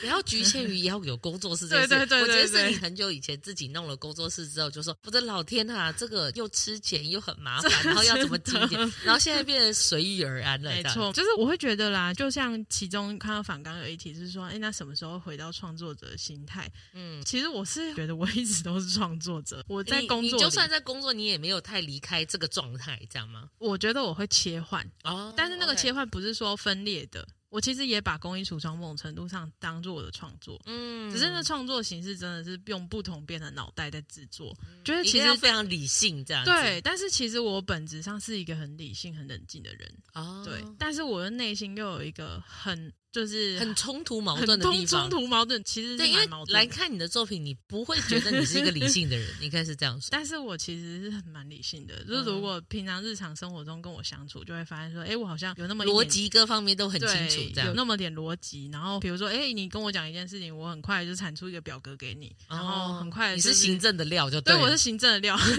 [0.00, 1.88] 不要局限于要有工作室这 件事。
[1.88, 8.07] 对，对对对，我觉得是你很久以前自己弄了工作室之后，就说我的老天啊，这个又吃钱又很麻烦， 然后。
[8.08, 8.80] 要怎么提点？
[9.04, 10.70] 然后现在变得随遇而安了。
[10.70, 16.70] 没错，就是我会觉得啦，就像其中看到反刚有一题是说，哎，那什么时候回到创作者的心态？
[16.94, 19.64] 嗯，其实我是觉得我一直都是创作者。
[19.68, 23.48] 我在工作，你就算在工作，你也没有太离开这个状态，这样吗？
[23.58, 27.26] 我觉得我会切换哦，但是那个切换不是说分裂的。
[27.50, 36.44] 我其实也把公益橱窗某种程度上当做我的创作，嗯，只是那创作形式真的是用不同边的脑袋在制作，嗯、觉得其实非常理性这样。
[36.44, 40.42] 对，但是其实我本质上是一个很理性、很冷静的人哦。
[40.44, 45.08] 对，但是我的内心又有一个很就是很冲突矛盾的地方。
[45.08, 46.54] 冲突矛盾其实是蛮矛盾。
[46.54, 50.08] 来看你的作品，你不会觉得你是一个理性的人， 应该是这样说。
[50.10, 58.68] 但是我其实是很蛮理性的，就是如果平常日常生活中跟我相处，就会发现说，哎，我好像有那么逻辑各方面都很清楚，这样有那么点逻辑。
[58.72, 65.56] 然后比如说，哎，你跟我讲一件事情，我很快就产出一个表格给你，然后很快、就是、你是行政的料就对，对，我是行政的料， 就是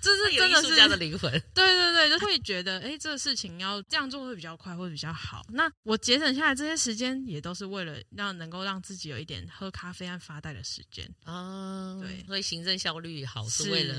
[0.00, 1.30] 这是真的是艺术家的灵魂。
[1.54, 5.42] 对对对，就会觉得，哎，这个事情要这样做会比较快，会比较好。
[5.50, 7.14] 那我节省下来这些时间。
[7.26, 13.94] 也都是为了让能够让自己有一点喝咖啡和发呆的时间啊，对，所以行政效率好是，为了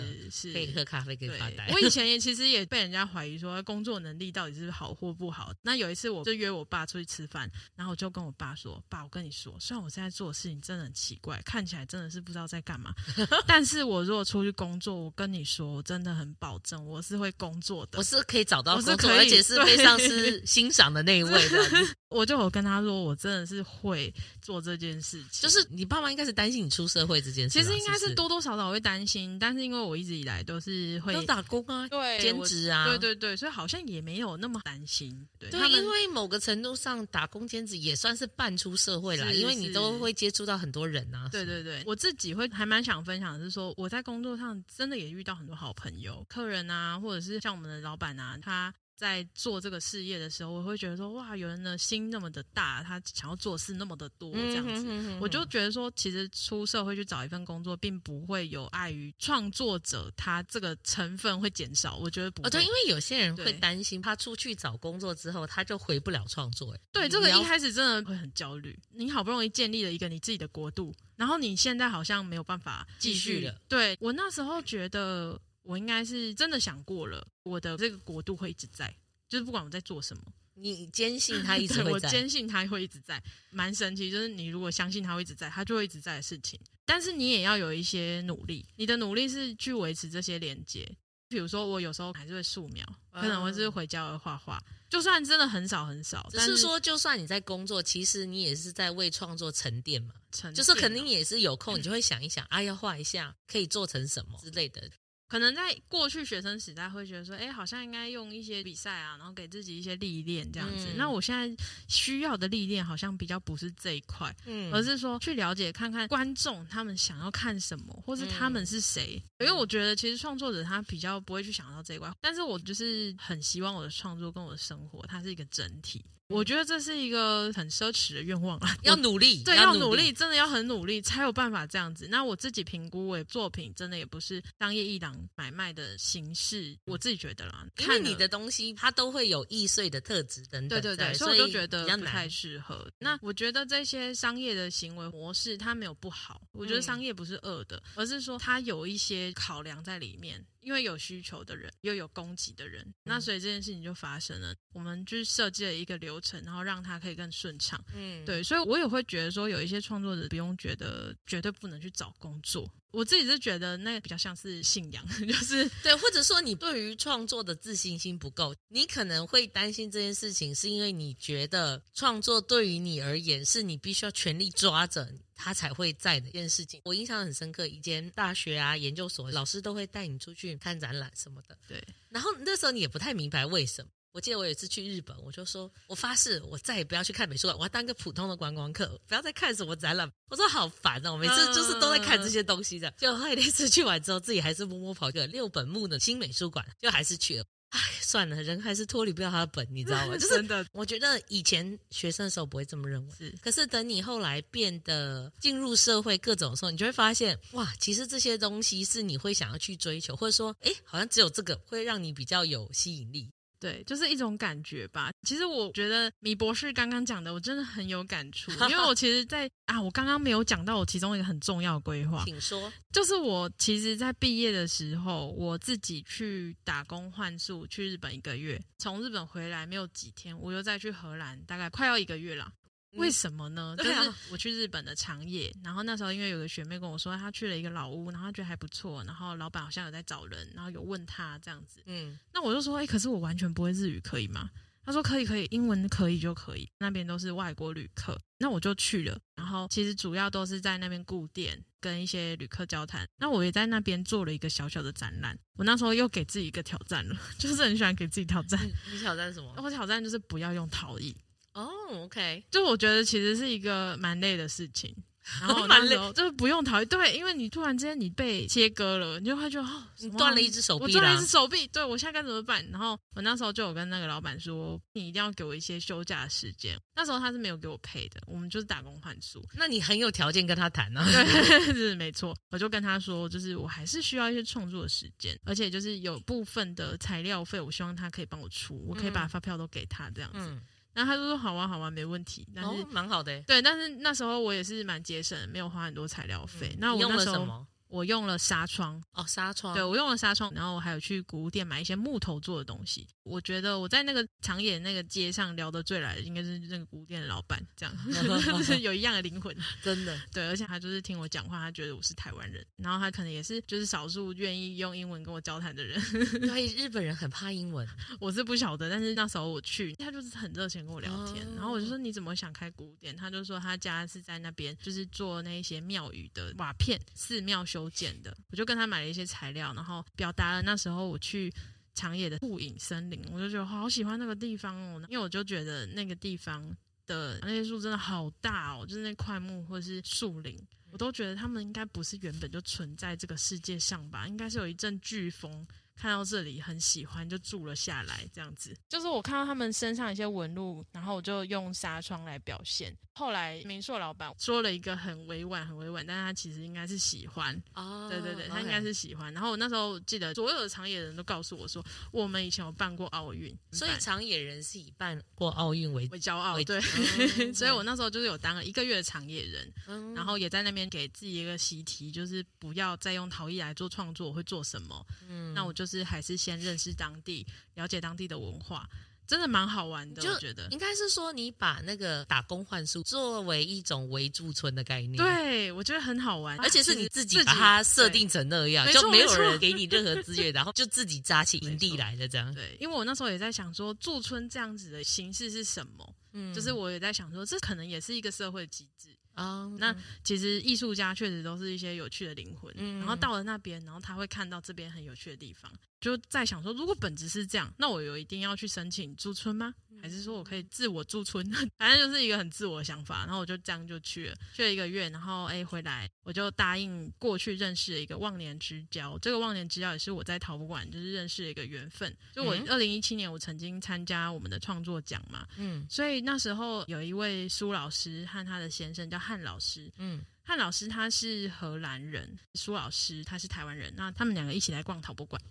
[0.54, 1.68] 可以喝咖啡可以发呆。
[1.72, 5.54] 我以前也其实也被人家怀疑说工作能力到底是好或不好。
[5.62, 12.94] 那有一次我就约我爸出去吃饭，然后我就跟我爸说：“爸，我跟你说，虽然我现在做的事情真的很奇怪，看起来真的是不知道在干嘛，
[13.46, 25.42] 但是我如果出去工作，我跟你说，我真的很保证我是会工作的，我是可以找到工作，而且是被上司欣赏的那一位的。”我就有跟他说，我真的是会做这件事情。
[25.42, 35.28] 就是你爸妈应该是担心你出社会这件事，其实应该是多多少少会担心，但是因为我一直以来都是会都打工啊，对，兼职啊，对对对，所以好像也没有那么担心。
[35.40, 41.28] 对，对，因为某个程度上打工兼职也算是半出社会了，因为你都会接触到很多人啊。
[41.32, 48.74] 对对对，我自己会还蛮想分享的是说，我在工作上真的也遇到很多好朋友、客人啊，或者是像我们的老板啊，他。
[48.96, 61.98] 在做这个事业的时候，我会觉得说，哇，有人的心那么的大，他想要做事那么的多，这样子，嗯、哼哼哼，我就觉得说，其实出社会去找一份工作，并不会有碍于创作者他这个成分会减少。
[61.98, 66.76] 我觉得不会，哦，对，因为有些人会担心，他出去找工作之后，他就回不了创作。
[66.92, 68.78] 对，这个一开始真的会很焦虑。
[68.94, 73.56] 你好不容易建立了一个你自己的国度，然后你现在好像没有办法继续，继续了。
[73.68, 75.40] 对，我那时候觉得。
[75.66, 78.96] 我应该是真的想过了，我的这个国度会一直在，
[79.28, 80.24] 就是不管我在做什么，
[80.54, 84.10] 你坚信他一直会在，我坚信他会一直在，蛮神奇。
[84.10, 86.60] 就是你如果相信他会一直在，他就会一直在的事情。
[86.86, 90.90] 但是你也要有一些努力，你的努力是去维持这些连接。
[91.28, 96.30] 比如说，我有时候还是会素描，可能我是回家会画画，就算真的很少很少。
[96.30, 104.88] 只是说，就算你在工作，其实你也是在为创作沉淀嘛，沉淀，就是肯定也是有空，你就会想一想，啊，要画一下，可以做成什么之类的。
[105.28, 110.86] 可能在过去学生时代会觉得说，哎，好像应该用一些比赛啊，然后给自己一些历练这样子。
[110.90, 119.22] 嗯、那我现在需要的历练好像比较不是这一块，嗯，而是说去了解看看观众他们想要看什么，或是他们是谁。
[119.40, 126.06] 嗯、因为我觉得其实创作者他比较不会去想到这一块，但是我就是很希望我的创作跟我的生活它是一个整体。
[126.28, 132.08] 我觉得这是一个很奢侈的愿望啊，要努力，对，要努力，真的要很努力才有办法这样子。
[132.10, 137.66] 那我自己评估，我作品真的也不是商业艺廊买卖的形式，我自己觉得啦。
[137.78, 142.90] 因为你的东西它都会有易碎的特质等等，对对对，所以我就觉得不太适合。
[142.98, 150.44] 那我觉得这些商业的行为模式它没有不好，我觉得商业不是恶的，而是说它有一些考量在里面。
[150.66, 154.54] 因为有需求的人，又有供给的人，嗯、那所以这件事情就发生了。
[154.74, 157.80] 我们就是设计了一个流程，然后让它可以更顺畅。
[157.94, 162.68] 嗯，对，所以我也会觉得说，有一些创作者不用觉得绝对不能去找工作。
[162.92, 176.80] 我自己是觉得那个比较像是信仰， 就是对，或者说你对于创作的自信心不够，你可能会担心这件事情，是因为你觉得创作对于你而言是你必须要全力抓着它才会在的一件事情。
[176.86, 181.86] 我印象很深刻，以前大学啊、研究所老师都会带你出去看展览什么的，对。
[182.10, 183.92] 然后那时候你也不太明白为什么。
[184.16, 190.10] 我记得我有一次去日本，我就说，我发誓，我再也不要去看美术馆，我要当个普通的观光客，不要再看什么展览。
[190.30, 192.90] 我说好烦哦，我每次就是都在看这些东西的。
[192.92, 197.46] 就后来那次去完之后，自己还是摸摸跑去了六本木的新美术馆，就还是去了。
[197.72, 200.16] 唉，算了，人还是脱离不了他的本，你知道吗？
[200.30, 203.36] 真的，我觉得以前学生的时候不会这么认为，是。
[203.42, 213.30] 可是等你后来变得进入社会各种的时候，你就会发现，哇，其实这些东西是你会想要去追求，或者说，哎，好像只有这个会让你比较有吸引力。
[213.60, 215.12] 对，就是一种感觉吧。
[215.24, 222.72] 其实我觉得米博士刚刚讲的，我真的很有感触，因为我 其实在，在啊，我刚刚没有讲到我其中一个很重要的规划，请说。
[222.92, 232.52] 就是我其实，在毕业的时候，我自己去打工换宿，去日本一个月，从日本回来没有几天，我又再去荷兰，大概快要一个月了。
[232.96, 233.76] 为什么呢？
[233.78, 241.82] 就是我去日本的长野，然后那时候因为有个学妹跟我说，她去了一个老屋，然后她觉得还不错，然后老板好像有在找人，然后有问她这样子。
[241.86, 244.50] 嗯，那我就说，哎，可是我完全不会日语，可以吗？
[244.84, 246.70] 她说可以，可以，英文可以就可以。
[246.78, 249.18] 那边都是外国旅客，那我就去了。
[249.36, 253.04] 然后其实主要都是在那边顾店，跟一些旅客交谈。
[253.18, 255.36] 那我也在那边做了一个小小的展览。
[255.58, 258.64] 我那时候又给自己一个挑战了， 就是很喜欢给自己挑战。
[258.64, 259.52] 你，你挑战什么？
[259.58, 261.16] 我挑战就是不要用陶艺。
[261.56, 261.68] 哦
[262.04, 264.96] ，OK，就我觉得其实是一个蛮累的事情。
[265.42, 272.64] 然后蛮累就是不用逃逸，对，因为你突然之间你被切割了，你就会觉得哦，你断了一只手臂，我断了一只手臂，对，我现在该怎么办？
[272.70, 276.80] 然后我那时候就有跟那个老板说，你一定要给我一些休假的时间。
[276.96, 279.44] 那时候他是没有给我配的，我们就是打工换宿。
[279.56, 281.04] 那你很有条件跟他谈啊？
[281.04, 282.38] 对，是没错。
[282.52, 290.38] 我就跟他说，就是我还是需要一些创作的时间，而且就是有部分的材料费，我希望他可以帮我出，我可以把发票都给他这样子。
[290.40, 290.62] 嗯
[290.96, 293.40] 然后他就说：“好啊，好啊，没问题。”但是哦，蛮好的。
[293.42, 296.70] 对，但是那时候我也是蛮节省，没有花很多材料费。
[296.72, 297.68] 嗯、那我那时候用了什么？
[297.96, 299.74] 我用了纱窗哦，纱窗。
[299.74, 303.08] 对，我用了纱窗，然后我还有去古物店买一些木头做的东西。
[303.24, 310.20] 我觉得我在那个长野那个街上聊得最来的，应该是那个古物店的老板，这样 就是有一样的灵魂， 真的。
[310.34, 316.00] 对，而且他就是听我讲话，他觉得我是台湾人，然后他可能也是就是少数愿意用英文跟我交谈的人。
[316.42, 317.88] 对， 日本人很怕英文，
[318.20, 323.16] 我是不晓得，但是那时候我去，他就是很热情跟我聊天，然后我就说你怎么想开古物店？
[323.16, 328.36] 他就说他家是在那边，就是做那一些庙宇的瓦片，寺庙修建的。
[328.50, 331.54] 我就跟他买了一些材料，然后表达了那时候我去
[331.94, 336.62] 长野的雾影森林，我就觉得好喜欢那个地方哦，因为我就觉得那个地方
[337.08, 340.58] 的那些树真的好大哦，就是那块木或者是树林，
[340.92, 345.68] 我都觉得他们应该不是原本就存在这个世界上吧，应该是有一阵飓风。
[345.96, 348.28] 看到这里很喜欢，就住了下来。
[348.34, 352.96] 这样子，就是我看到他们身上一些纹路，然后我就用纱窗来表现。
[353.18, 357.56] 后来民宿老板说了一个很委婉、很委婉，但是他其实应该是喜欢。
[357.74, 359.34] 哦，对对对，他应该是喜欢。
[359.34, 361.82] 然后我那时候记得，所有的长野人都告诉我说，
[362.12, 366.62] 我们以前有办过奥运，所以长野人是以办过奥运为为骄傲。
[366.66, 366.82] 对，
[367.56, 369.74] 所以我那时候就是有当了一个月的长野人，
[370.14, 375.08] 然后也在那边给自己一个习题，就是不要再用陶艺来做创作，会做什么？
[375.30, 375.85] 嗯，那我就。
[375.86, 378.90] 就是还是先认识当地，了解当地的文化，
[379.28, 380.34] 真的蛮好玩的。
[380.34, 392.52] 我觉得应该是说，你把那个打工换宿作为一种围住村的概念，对我觉得很好玩，而且是你自己把它设定成那样，就没有人给 你任何资源，然后就自己扎起营地来的这样。
[392.56, 396.16] 对，因为我那时候也在想说，驻村这样子的形式是什么？
[396.32, 399.10] 嗯，就是我也在想说，这可能也是一个社会机制。
[399.36, 405.72] 啊，那其实艺术家确实都是一些有趣的灵魂，嗯，然后到了那边，然后他会看到这边很有趣的地方，
[406.06, 409.74] 就在想说，如果本质是这样，那我有一定要去申请驻村吗？
[410.00, 411.44] 还是说我可以自我驻村？
[411.80, 422.16] 反正就是一个很自我的想法，然后我就这样就去了，去了一个月，然后哎回来，我就答应过去认识了一个忘年之交，这个忘年之交也是我在陶博馆就是认识了一个缘分。
[422.36, 435.42] 就我二零一七年我曾经参加我们的创作奖嘛，嗯，所以那时候有一位苏老师和他的先生叫汉老师，嗯，汉老师他是荷兰人，苏老师他是台湾人，那他们两个一起来逛陶博馆。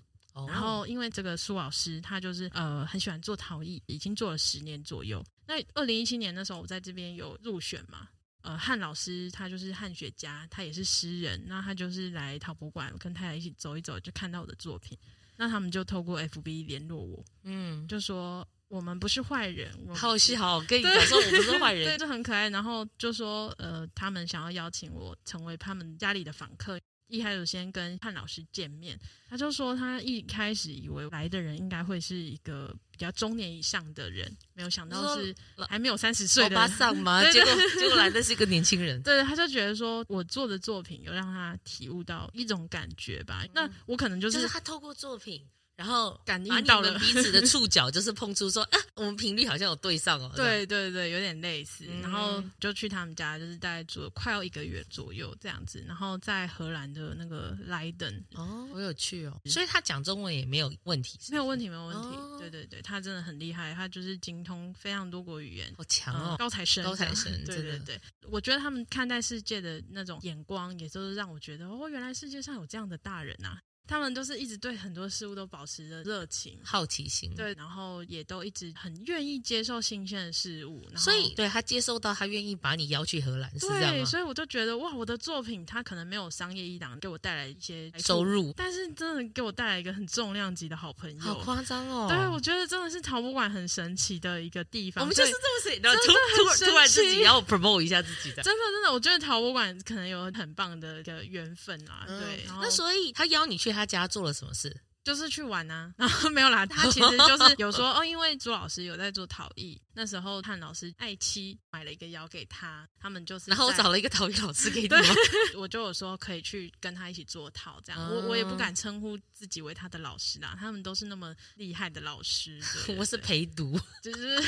[0.48, 5.24] 然后，因为这个苏老师，他就是呃很喜欢做陶艺，已经做了十年左右。
[5.46, 8.08] 那二零一七年的时候，我在这边有入选嘛。
[8.42, 11.42] 呃，汉老师他就是汉学家，他也是诗人。
[11.46, 14.98] 那他就是来陶博馆跟太太一起走一走，就看到我的作品。
[15.36, 19.72] 那他们就透过 FB 联络我，嗯，就说我们不是坏人。
[19.94, 22.50] 好戏好，跟你讲说我不是坏人， 对，就很可爱。
[22.50, 26.78] 然后就说呃，他们想要邀请我成为他们家里的访客。
[27.14, 28.98] 一开始先跟潘老师见面，
[29.28, 35.34] 他就说他一开始以为来的人应该会是一个比较中年以上的人，没有想到是
[35.68, 37.22] 还没有三十岁的人上吗？
[37.30, 39.02] 结果结果来的是一个年轻人。
[39.02, 43.42] 对，他就觉得说我做的作品有让他体悟到一种感觉吧。
[43.44, 45.46] 嗯、那我可能就是，就是他透过作品。
[45.76, 50.30] 然后感应到了彼此的触角，就是碰触说，啊，我们频率好像有对上哦。
[50.36, 51.84] 对对对，有点类似。
[51.88, 55.84] 嗯、然后就去他们家，就是大概住了快要一个月左右这样子。
[55.86, 59.40] 然后在荷兰的那个莱登哦，好有趣哦。
[59.46, 62.08] 所以他讲中文也没有问题，没有问题，没有问题。
[62.16, 67.32] 哦、对对对，他真的很厉害，他就是精通非常多国语言，好强哦，高材生，高材生。
[67.44, 68.00] 对对对，
[68.30, 73.58] 我觉得他们看待世界的那种眼光，也就是让我觉得，哦，原来世界上有这样的大人啊。
[73.86, 84.04] 他们都是一直对很多事物都保持着热情、好奇心，对，然后也都一直很愿意接受新鲜的事物，所以对他接受到，他愿意把你邀去荷兰，是这样吗？
[84.04, 92.06] 所以我就觉得哇，我的作品它可能没有商业一档给我带来一些收入，但是真的给我带来一个很重量级的好朋友，好夸张哦！
[92.08, 102.46] 对，我觉得真的是陶博馆很神奇的一个地方，我们就是这么神，然后突突突然自己要 promote 一下自己的，真的真的，我觉得陶博馆可能有很棒的一个缘分啊，对。
[102.60, 104.54] 那所以他邀你去他家做了什么？
[104.54, 106.64] 事就是去玩啊，然后 没有啦。
[106.64, 113.50] 他其实就是有说哦，因为朱老师有在做陶艺，那时候汉老师爱妻买了一个窑给他，他们就是。
[113.50, 114.98] 然后我找了一个陶艺老师给你对，
[115.58, 118.00] 我就有说可以去跟他一起做陶，这样。
[118.00, 122.58] 嗯、我我也不敢称呼自己为他的老师啦，他们都是那么厉害的老师。
[122.58, 124.42] 对 对对，我是陪读，就是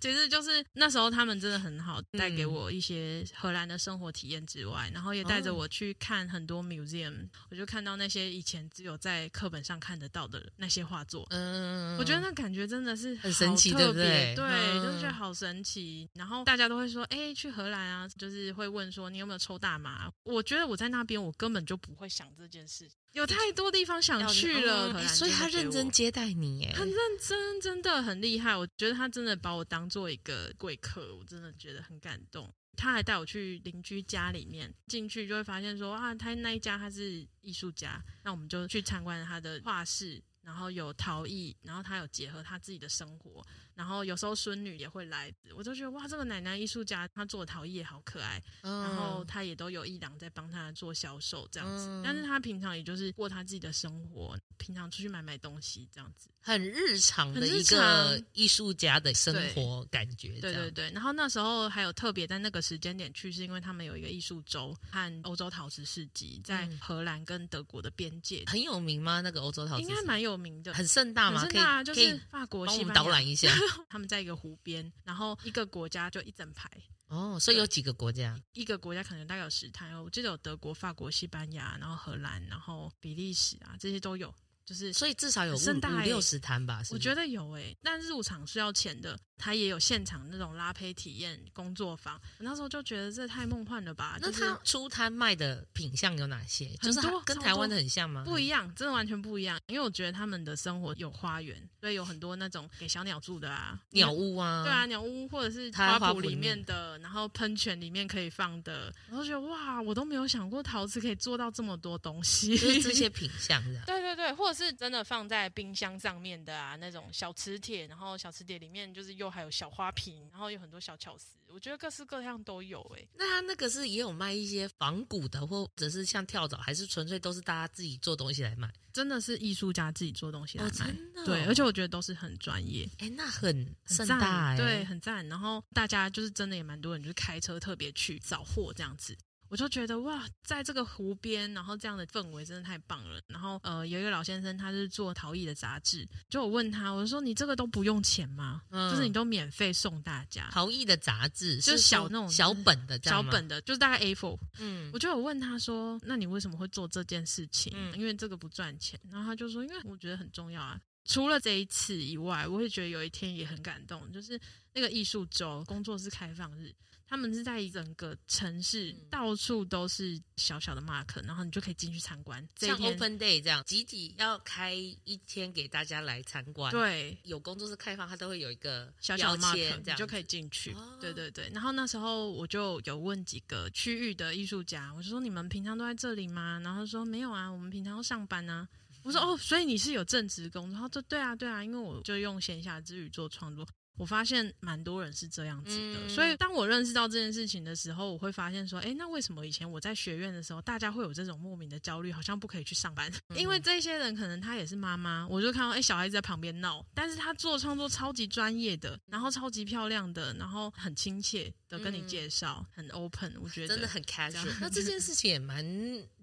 [0.00, 9.28] 其实就是那时候他们真的很好，带给我一些荷兰的生活体验之外，然后也带着我去看很多 museum，我就看到那些以前只有在。
[9.42, 14.32] 课本上看得到的那些画作，嗯，我觉得那感觉真的是很神奇，对不对？
[14.36, 16.08] 对，就是觉得好神奇。
[16.14, 20.08] 然后大家都会说，哎，去荷兰啊，就是会问说你有没有抽大麻？
[20.22, 28.56] 我觉得我在那边，我根本就不会想这件事，有太多地方想去了，所以他认真接待你，耶，很认真，真的很厉害。
[28.56, 32.48] 我觉得他真的把我当做一个贵客，我真的觉得很感动。
[32.76, 43.44] 他还带我去邻居家里面，进去就会发现说啊，他那一家他是艺术家，那我们就去参观他的画室，然后有陶艺，然后他有结合他自己的生活。
[43.74, 48.42] 然后有时候孙女也会来，我就觉得哇，这个奶奶艺术家，她做的陶艺也好可爱。
[48.62, 60.40] 嗯、然后她也都有一两在帮她做销售这样子，嗯、但是她平常也就是过她自己的生活，平常出去买买东西这样子，很日常的一个艺术家的生活感觉。
[60.40, 60.90] 对对对。
[60.90, 69.20] 然后那时候还有特别在那个时间点去，是因为他们有一个艺术周和欧洲陶瓷市集，在荷兰跟德国的边界，很有名吗？
[69.20, 71.40] 那个欧洲陶瓷应该蛮有名的，很盛大吗？
[71.40, 73.48] 很盛大，就是法国西班牙帮我们导览一下。
[73.88, 76.70] 他们在一个湖边，然后一个国家就一整排
[77.08, 78.40] 哦，所以有几个国家？
[78.52, 84.34] 一个国家可能大概有十摊哦，我记得有德国、法国、西班牙，然后荷兰，然后比利时啊，这些都有。
[84.64, 89.18] 就是，所以至少有五五六十摊吧，我觉得有诶、欸，但入场是要钱的。
[89.42, 94.16] 他也有现场那种拉胚体验工作坊，我那时候就觉得这太梦幻了吧。
[94.20, 96.68] 那他出摊卖的品相有哪些？
[96.80, 98.22] 就是跟台湾的很像吗？
[98.24, 99.60] 不一样，真的完全不一样。
[99.66, 108.94] 因为我觉得他们的生活有花园，所以有很多那种给小鸟住的啊，鸟屋啊，对啊，鸟屋或者是花圃里面的，然后喷泉里面可以放的。
[109.10, 113.82] 我就觉得哇，我都没有想过陶瓷可以做到这么多东西，就是这些品相的。
[113.86, 123.08] 对对对，或者是真的放在冰箱上面的啊，那种小磁铁，然后小磁铁里面就是又还有小花瓶，然后有很多小巧思，我觉得各式各样都有哎、欸。
[123.14, 128.70] 那他那个是也有卖一些仿古的，或者是像跳蚤，还是纯粹都是大家自己做东西来卖？
[128.92, 132.86] 真的是艺术家自己做东西来卖，哦真的哦、对，而且我觉得都是很专业。
[132.98, 135.26] 哎，那很盛大哎，对，很赞。
[135.28, 139.16] 然后大家就是真的也蛮多人，就是开车特别去找货这样子。
[139.52, 143.20] 我就觉得哇，在这个湖边，然后这样的氛围真的太棒了。
[143.26, 148.62] 然后呃，有一个老先生，他是做陶艺的杂志，就我问他，我就说你这个都不用钱吗？
[148.70, 154.38] 嗯，就是你都免费送大家陶艺的杂志，就是小那种小本的，小本的，就是大概 A4。
[154.58, 157.74] 嗯，我就有问他说，那你为什么会做这件事情？
[157.76, 158.98] 嗯，因为这个不赚钱。
[159.10, 160.80] 然后他就说，因为我觉得很重要啊。
[161.04, 164.40] 除了这一次以外，我会觉得有一天也很感动，就是
[164.72, 166.74] 那个艺术周工作室开放日。
[167.12, 172.42] 他们是在一整个城市，嗯、到处都是小小的 mark，然后你就可以进去参观。
[172.56, 176.72] 像 open day 这样，集体要开一天给大家来参观。
[176.72, 180.72] 对，有工作室开放，它都会有一个小小的 mark，你就可以进去。
[180.72, 181.50] 哦、对对对。
[181.52, 188.66] 然后那时候我就有问几个区域的艺术家，我就说：“你们平常都在这里吗？”然后他说：“没有啊，我们平常要上班啊。”
[189.04, 203.12] 我说：“哦，所以你是有正职工作？”他说：“对啊，对啊，因为我就用闲暇之余做创作。”我发现蛮多人是这样子的，嗯、所以当我认识到这件事情的时候，我会发现说，哎，那为什么以前我在学院的时候，大家会有这种莫名的焦虑，好像不可以去上班？
[203.28, 214.48] 嗯、因为这些人可能他也是妈妈，我就看到哎，小孩子在旁边闹，但是他做创作超级专业的，然后超级漂亮的，然后很亲切的跟你介绍，嗯、很 open，我觉得真的很 casual。
[214.60, 215.62] 那这件事情也蛮。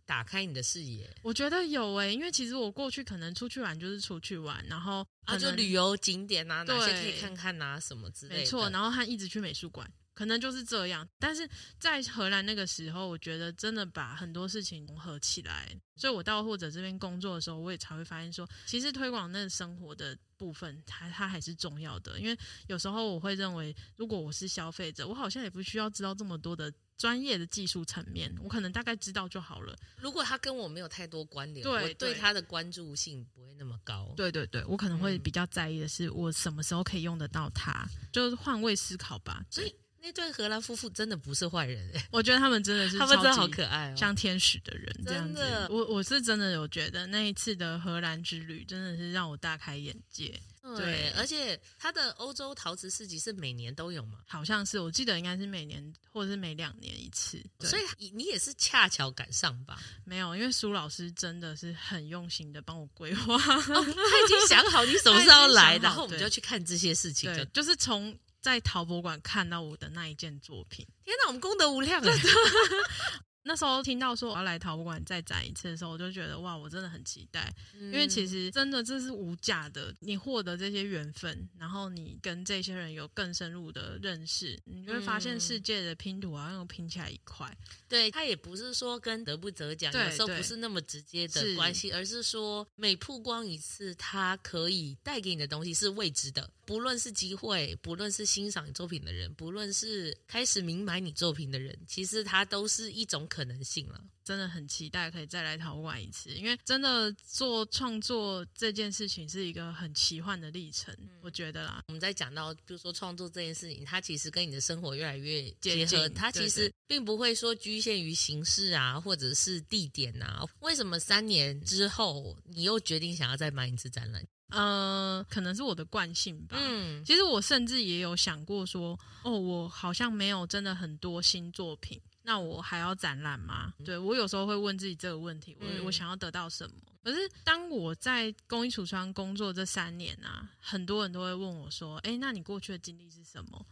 [0.10, 11.08] 打开你的视野，我觉得有诶，因为其实我过去可能出去玩就是出去玩，然后啊就旅游景点啊，哪些可以看看啊什么之类的，没错，然后他一直去美术馆，可能就是这样。
[11.20, 11.48] 但是
[11.78, 22.20] 在荷兰那个时候，我觉得真的把很多事情融合起来，所以我到或者这边工作的时候，我也才会发现说，其实推广那个生活的部分，它它还是重要的。
[22.20, 22.36] 因为
[22.66, 26.74] 有时候我会认为，如果我是消费者，我好像也不需要知道这么多的。
[27.00, 29.74] 专业的技术层面，我可能大概知道就好了。
[30.02, 34.14] 如果他跟我没有太多关联，对，我对他的关注性不会那么高。
[34.18, 39.42] 对对对，我可能会比较在意的是，我什么时候可以用得到它，就是换位思考吧。
[39.50, 45.42] 所以那对荷兰夫妇真的不是坏人哎，我觉得他们真的是 他们真的好可爱，像天使的人这样子。
[45.70, 50.38] 我我是真的有觉得那一次的荷兰之旅真的是让我大开眼界。
[50.76, 54.20] 对，而且他的欧洲陶瓷市集是每年都有吗？
[54.28, 57.42] 好像是，我记得应该是每年或者是每两年一次。
[57.62, 59.80] 所以你也是恰巧赶上吧？
[60.06, 63.40] 没有，因为苏老师真的是很用心的帮我规划，哦，
[63.74, 68.18] 他已经想好你什么时候来，然后我们就去看这些事情就，就就是从。
[68.42, 72.08] 在陶博馆看到我的那一件作品，天哪，我们功德无量啊！
[73.50, 79.92] 那时候听到说我要来陶博馆再展一次的时候，我就觉得哇，我真的很期待，嗯、因为其实真的这是无价的。
[80.02, 87.52] 你获得这些缘分，然后你跟这些人有更深入的认识，你就会发现世界的拼图好像又拼起来一块。
[87.88, 96.48] 对，它也不是说跟得不得奖有时候不是那么直接的关系，而是说每曝光一次，它可以带给你的东西是未知的。
[96.66, 104.02] 不论是机会，不论是欣赏你作品的人，不论是开始明白你作品的人，其实它都是一种可能性了。
[104.24, 111.82] 真的很期待可以再来陶馆一次，因为真的做创作这件事情是一个很奇幻的历程，嗯、我觉得啦。
[111.88, 120.46] 我们在讲到，比如说创作这件事情，它其实跟你的生活越来越结合，它其实并不会说局限于形式啊，或者是地点啊。
[120.60, 124.24] 为什么三年之后你又决定想要再办一次展览？
[124.50, 126.58] 呃，可能是我的惯性吧。
[126.60, 133.74] 嗯，其实我甚至也有想过说，哦，我好像没有真的很多新作品，那我还要展览吗？
[133.84, 136.76] 对，我有时候会问自己这个问题，我我想要得到什么？
[137.04, 143.66] 可是当我在公益橱窗工作这三年啊，很多人都会问我说，哎，那你过去的经历是什么？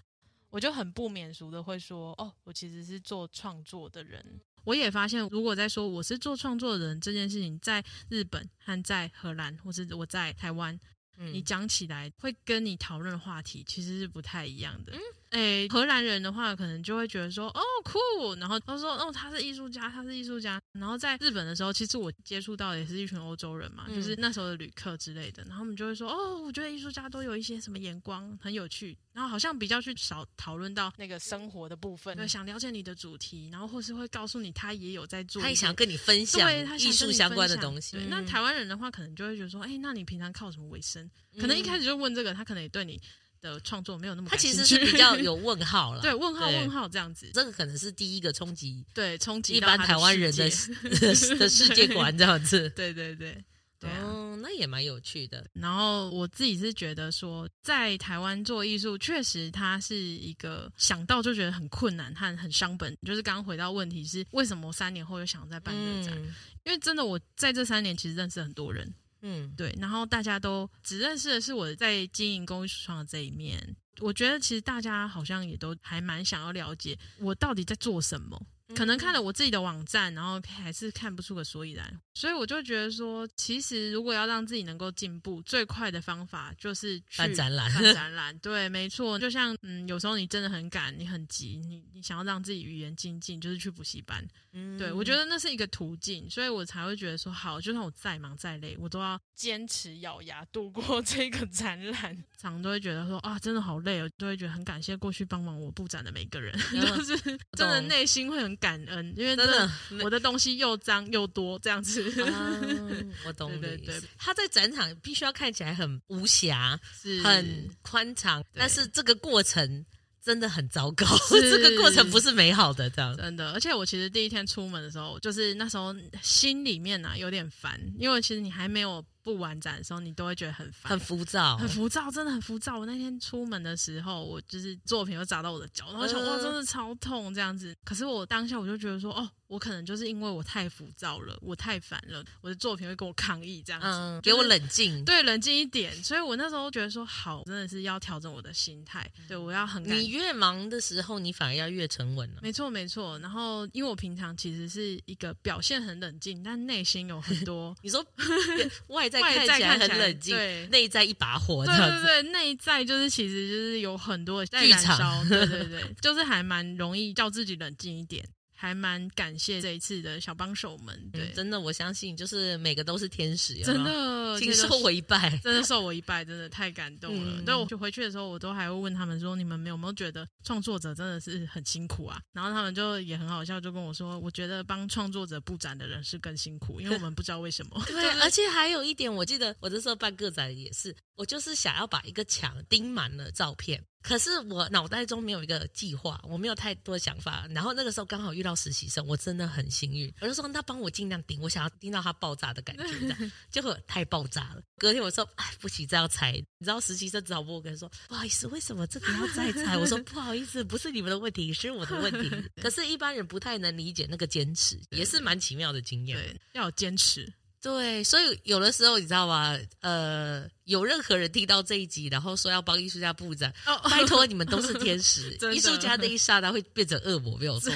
[0.50, 4.26] 我就很不免俗的会说，哦，我其实是做创作的人。
[4.64, 10.76] 我也发现，如果在说我是做创作的人这件事情，在日本和在荷兰，或是我在台湾，
[11.18, 14.94] 嗯，你讲起来会跟你讨论的话题其实是不太一样的。
[14.94, 15.00] 嗯
[15.32, 20.62] 诶，荷兰人的话，可能就会觉得说，哦，酷，然后他说，哦，他是艺术家，他是艺术家。
[20.72, 25.44] 然后在日本的时候，其实我接触到的也是一群欧洲人嘛，嗯、就是那时候的旅客之类的。
[25.44, 28.98] 然后我们就会说，哦，我觉得艺术家都有一些什么眼光，很有趣。
[29.12, 37.98] 然后好像比较去少讨论到那个生活的部分，对，想了解你的主题，然后或是会告诉你他也有在做，他也想跟你分享艺术相关的东西。
[37.98, 41.10] 对，那台湾人的话，可能就会觉得说，哎，那你平常靠什么为生？
[41.40, 43.02] 可能一开始就问这个，他可能也对你。
[43.48, 50.50] 的创作没有那么，他其实是比较有问号了， 对，问号问号这样子，这个可能是第一个冲击，对，冲击一般台湾人的
[51.38, 53.44] 的世界观这样子， 对对对，
[53.80, 55.46] 对啊，哦，那也蛮有趣的。
[55.54, 62.96] 然后我自己是觉得说，在台湾做艺术，确实它是一个想到就觉得很困难和很伤本。
[63.06, 66.14] 就是刚刚回到问题是，为什么我三年后又想再办个展？
[66.18, 66.34] 嗯，
[66.66, 68.92] 因为真的我在这三年其实认识很多人。
[69.22, 73.76] 嗯，对，然后大家都只认识的是我在经营公益橱窗的这一面。
[74.00, 78.40] 我觉得其实大家好像也都还蛮想要了解我到底在做什么。
[78.76, 87.74] 可能看了我自己的网站，然后还是看不出个所以然，所以我就觉得说，其实如果要让自己能够进步，最快的方法就是去办展览。
[87.74, 89.18] 办展览，对，没错。
[89.18, 94.28] 就像嗯，有时候你真的很赶，你很急，你你想要让自己语言精进，就是去补习班。
[94.52, 102.24] 嗯，对，我觉得那是一个途径，所以我才会觉得说，好，就算我再忙再累，我都要坚持咬牙度过 这个展览。
[102.38, 107.18] 常常都会觉得说啊，真的好累哦，都会觉得很感谢过去帮忙我布展的每个人， 就是
[107.54, 108.58] 真的内心会很。
[108.60, 109.72] 感恩，因为真的
[110.04, 112.10] 我的东西又脏又多，这样子。
[112.24, 112.60] 啊、
[113.24, 113.52] 我懂。
[113.62, 119.86] 对对对，他在展场必须要看起来很无瑕，是很宽敞，但是这个过程
[120.24, 123.52] 真的很糟糕，这个过程不是美好的，这样真的。
[123.52, 132.80] 而且我其实第一天出门的时候，就是那时候心里面呢、啊、有点烦，因为其实你还没有布完展的时候，你都会觉得很烦，很浮躁，很浮躁，真的很浮躁。
[132.80, 137.76] 我那天出门的时候，我就是作品又砸到我的脚，然后想哇，真的超痛这样子。
[137.84, 139.30] 可是我当下我就觉得说，哦。
[139.48, 145.96] 我可能就是因为我太浮躁了，我太烦了，我的作品会跟我抗议这样子，嗯，给我冷静，对，冷静一点。
[146.04, 149.82] 所以我那时候觉得说，好，真的是要调整我的心态，对，我要很。
[149.86, 152.42] 你越忙的时候，你反而要越沉稳了。
[152.44, 153.18] 没错，没错。
[153.20, 157.74] 然后，因为我平常其实是一个表现很冷静，但内心有很多。
[157.82, 158.06] 你说
[158.90, 161.66] 外在看起来很冷静，对，内在一把火。
[161.66, 165.24] 对对对，内在就是其实就是有很多在燃烧。
[165.30, 168.24] 对对对，就是还蛮容易叫自己冷静一点。
[168.60, 177.34] 还蛮感谢这一次的小帮手们，对，嗯、真的，我相信就是每个都是天使，真的，请受我一拜， 真的受我一拜，真的太感动了。
[177.38, 182.20] 嗯、对，我就回去的时候，我都还会问他们说，你们有没有觉得创作者真的是很辛苦啊？
[182.34, 187.80] 然后他们就也很好笑，就跟我说，我觉得帮创作者布展的人是更辛苦，因为我们不知道为什么。
[187.86, 193.84] 对，而且还有一点，我记得我这时候办个展也是，我就是想要把一个墙钉满了照片。
[194.04, 197.46] 可是我脑袋中没有一个计划，我没有太多想法。
[197.50, 200.14] 然后那个时候刚好遇到实习生，我真的很幸运。
[200.22, 204.62] 我就说那帮我尽量钉，我想要钉到他爆炸的感觉，这样 结果太爆炸了。
[204.78, 206.32] 隔天我说哎，不行，这要拆。
[206.32, 209.76] 你知道实习生只好跟我跟说不好意思，为什么这个要再拆？
[209.78, 212.32] 我说不好意思，不是你们的问题，是我的问题。
[212.62, 216.18] 可是，一般人不太能理解那个坚持，也是蛮奇妙的经验。
[216.18, 217.30] 对，要有坚持。
[217.68, 219.58] 对，所以有的时候你知道吗？
[219.82, 225.38] 呃，有任何人听到这一集，然后说要帮艺术家布展，哦、拜托你们都是天使。
[225.54, 227.74] 艺术家那一刹那会变成恶魔，没有错。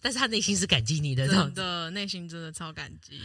[0.00, 3.20] 但是他内心是感激你的，真的，内心真的超感激。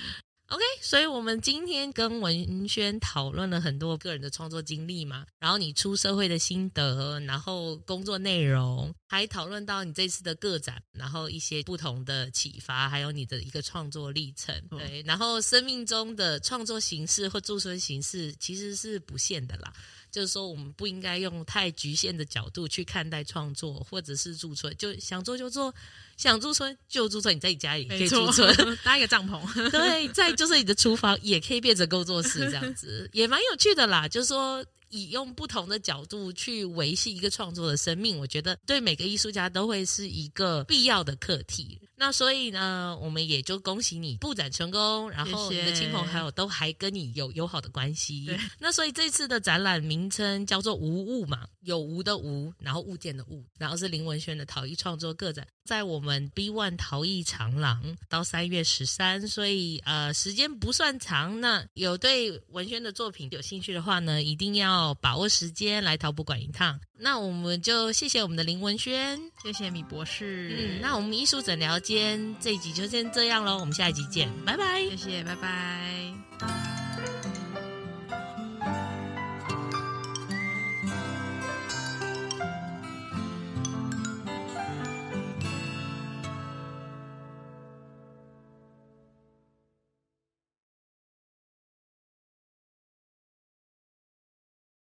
[0.50, 14.56] OK，所以我们今天跟文轩讨论了很多个人的创作经历嘛，然后你出社会的心得，然后工作内容，还讨论到你这次的个展，然后一些不同的启发，还有你的一个创作历程。
[14.70, 19.74] 对，然后生命中的创作形式或驻村形式其实是不限的啦。
[20.12, 25.74] 就是说，我们不应该用太局限的角度去看待创作，或者是驻村，就想做就做，
[26.18, 27.36] 想驻村就驻村。
[27.36, 34.08] 你在你家里可以驻村，搭一个帐篷，对，在就是你的厨房也可以变成工作室，这样子也蛮有趣的啦。
[34.08, 34.66] 就是说。
[34.90, 41.78] 以用不同的角度去维系一个创作的生命，我觉得对每个艺术家都会是一个必要的课题。
[41.98, 48.30] 那所以呢，我们也就恭喜你布展成功，然后你的亲朋好友都还跟你有友好的关系。
[48.60, 61.42] 那所以这次的展览名称叫做“无物”嘛，有无的无，然后物件的物，然后是林文轩的陶艺创作个展，在我们 B One 陶艺长廊到三月十三，所以呃时间不算长。
[61.42, 64.96] 那有对文轩的作品有兴趣的话呢，一定要。
[65.00, 70.56] 把握时间来陶博馆一趟，那我们就谢谢我们的林文轩，谢谢米博士。
[70.58, 76.87] 嗯，那我们艺术诊疗间这一集就先这样喽，我们下一集见，拜拜，谢谢，拜拜。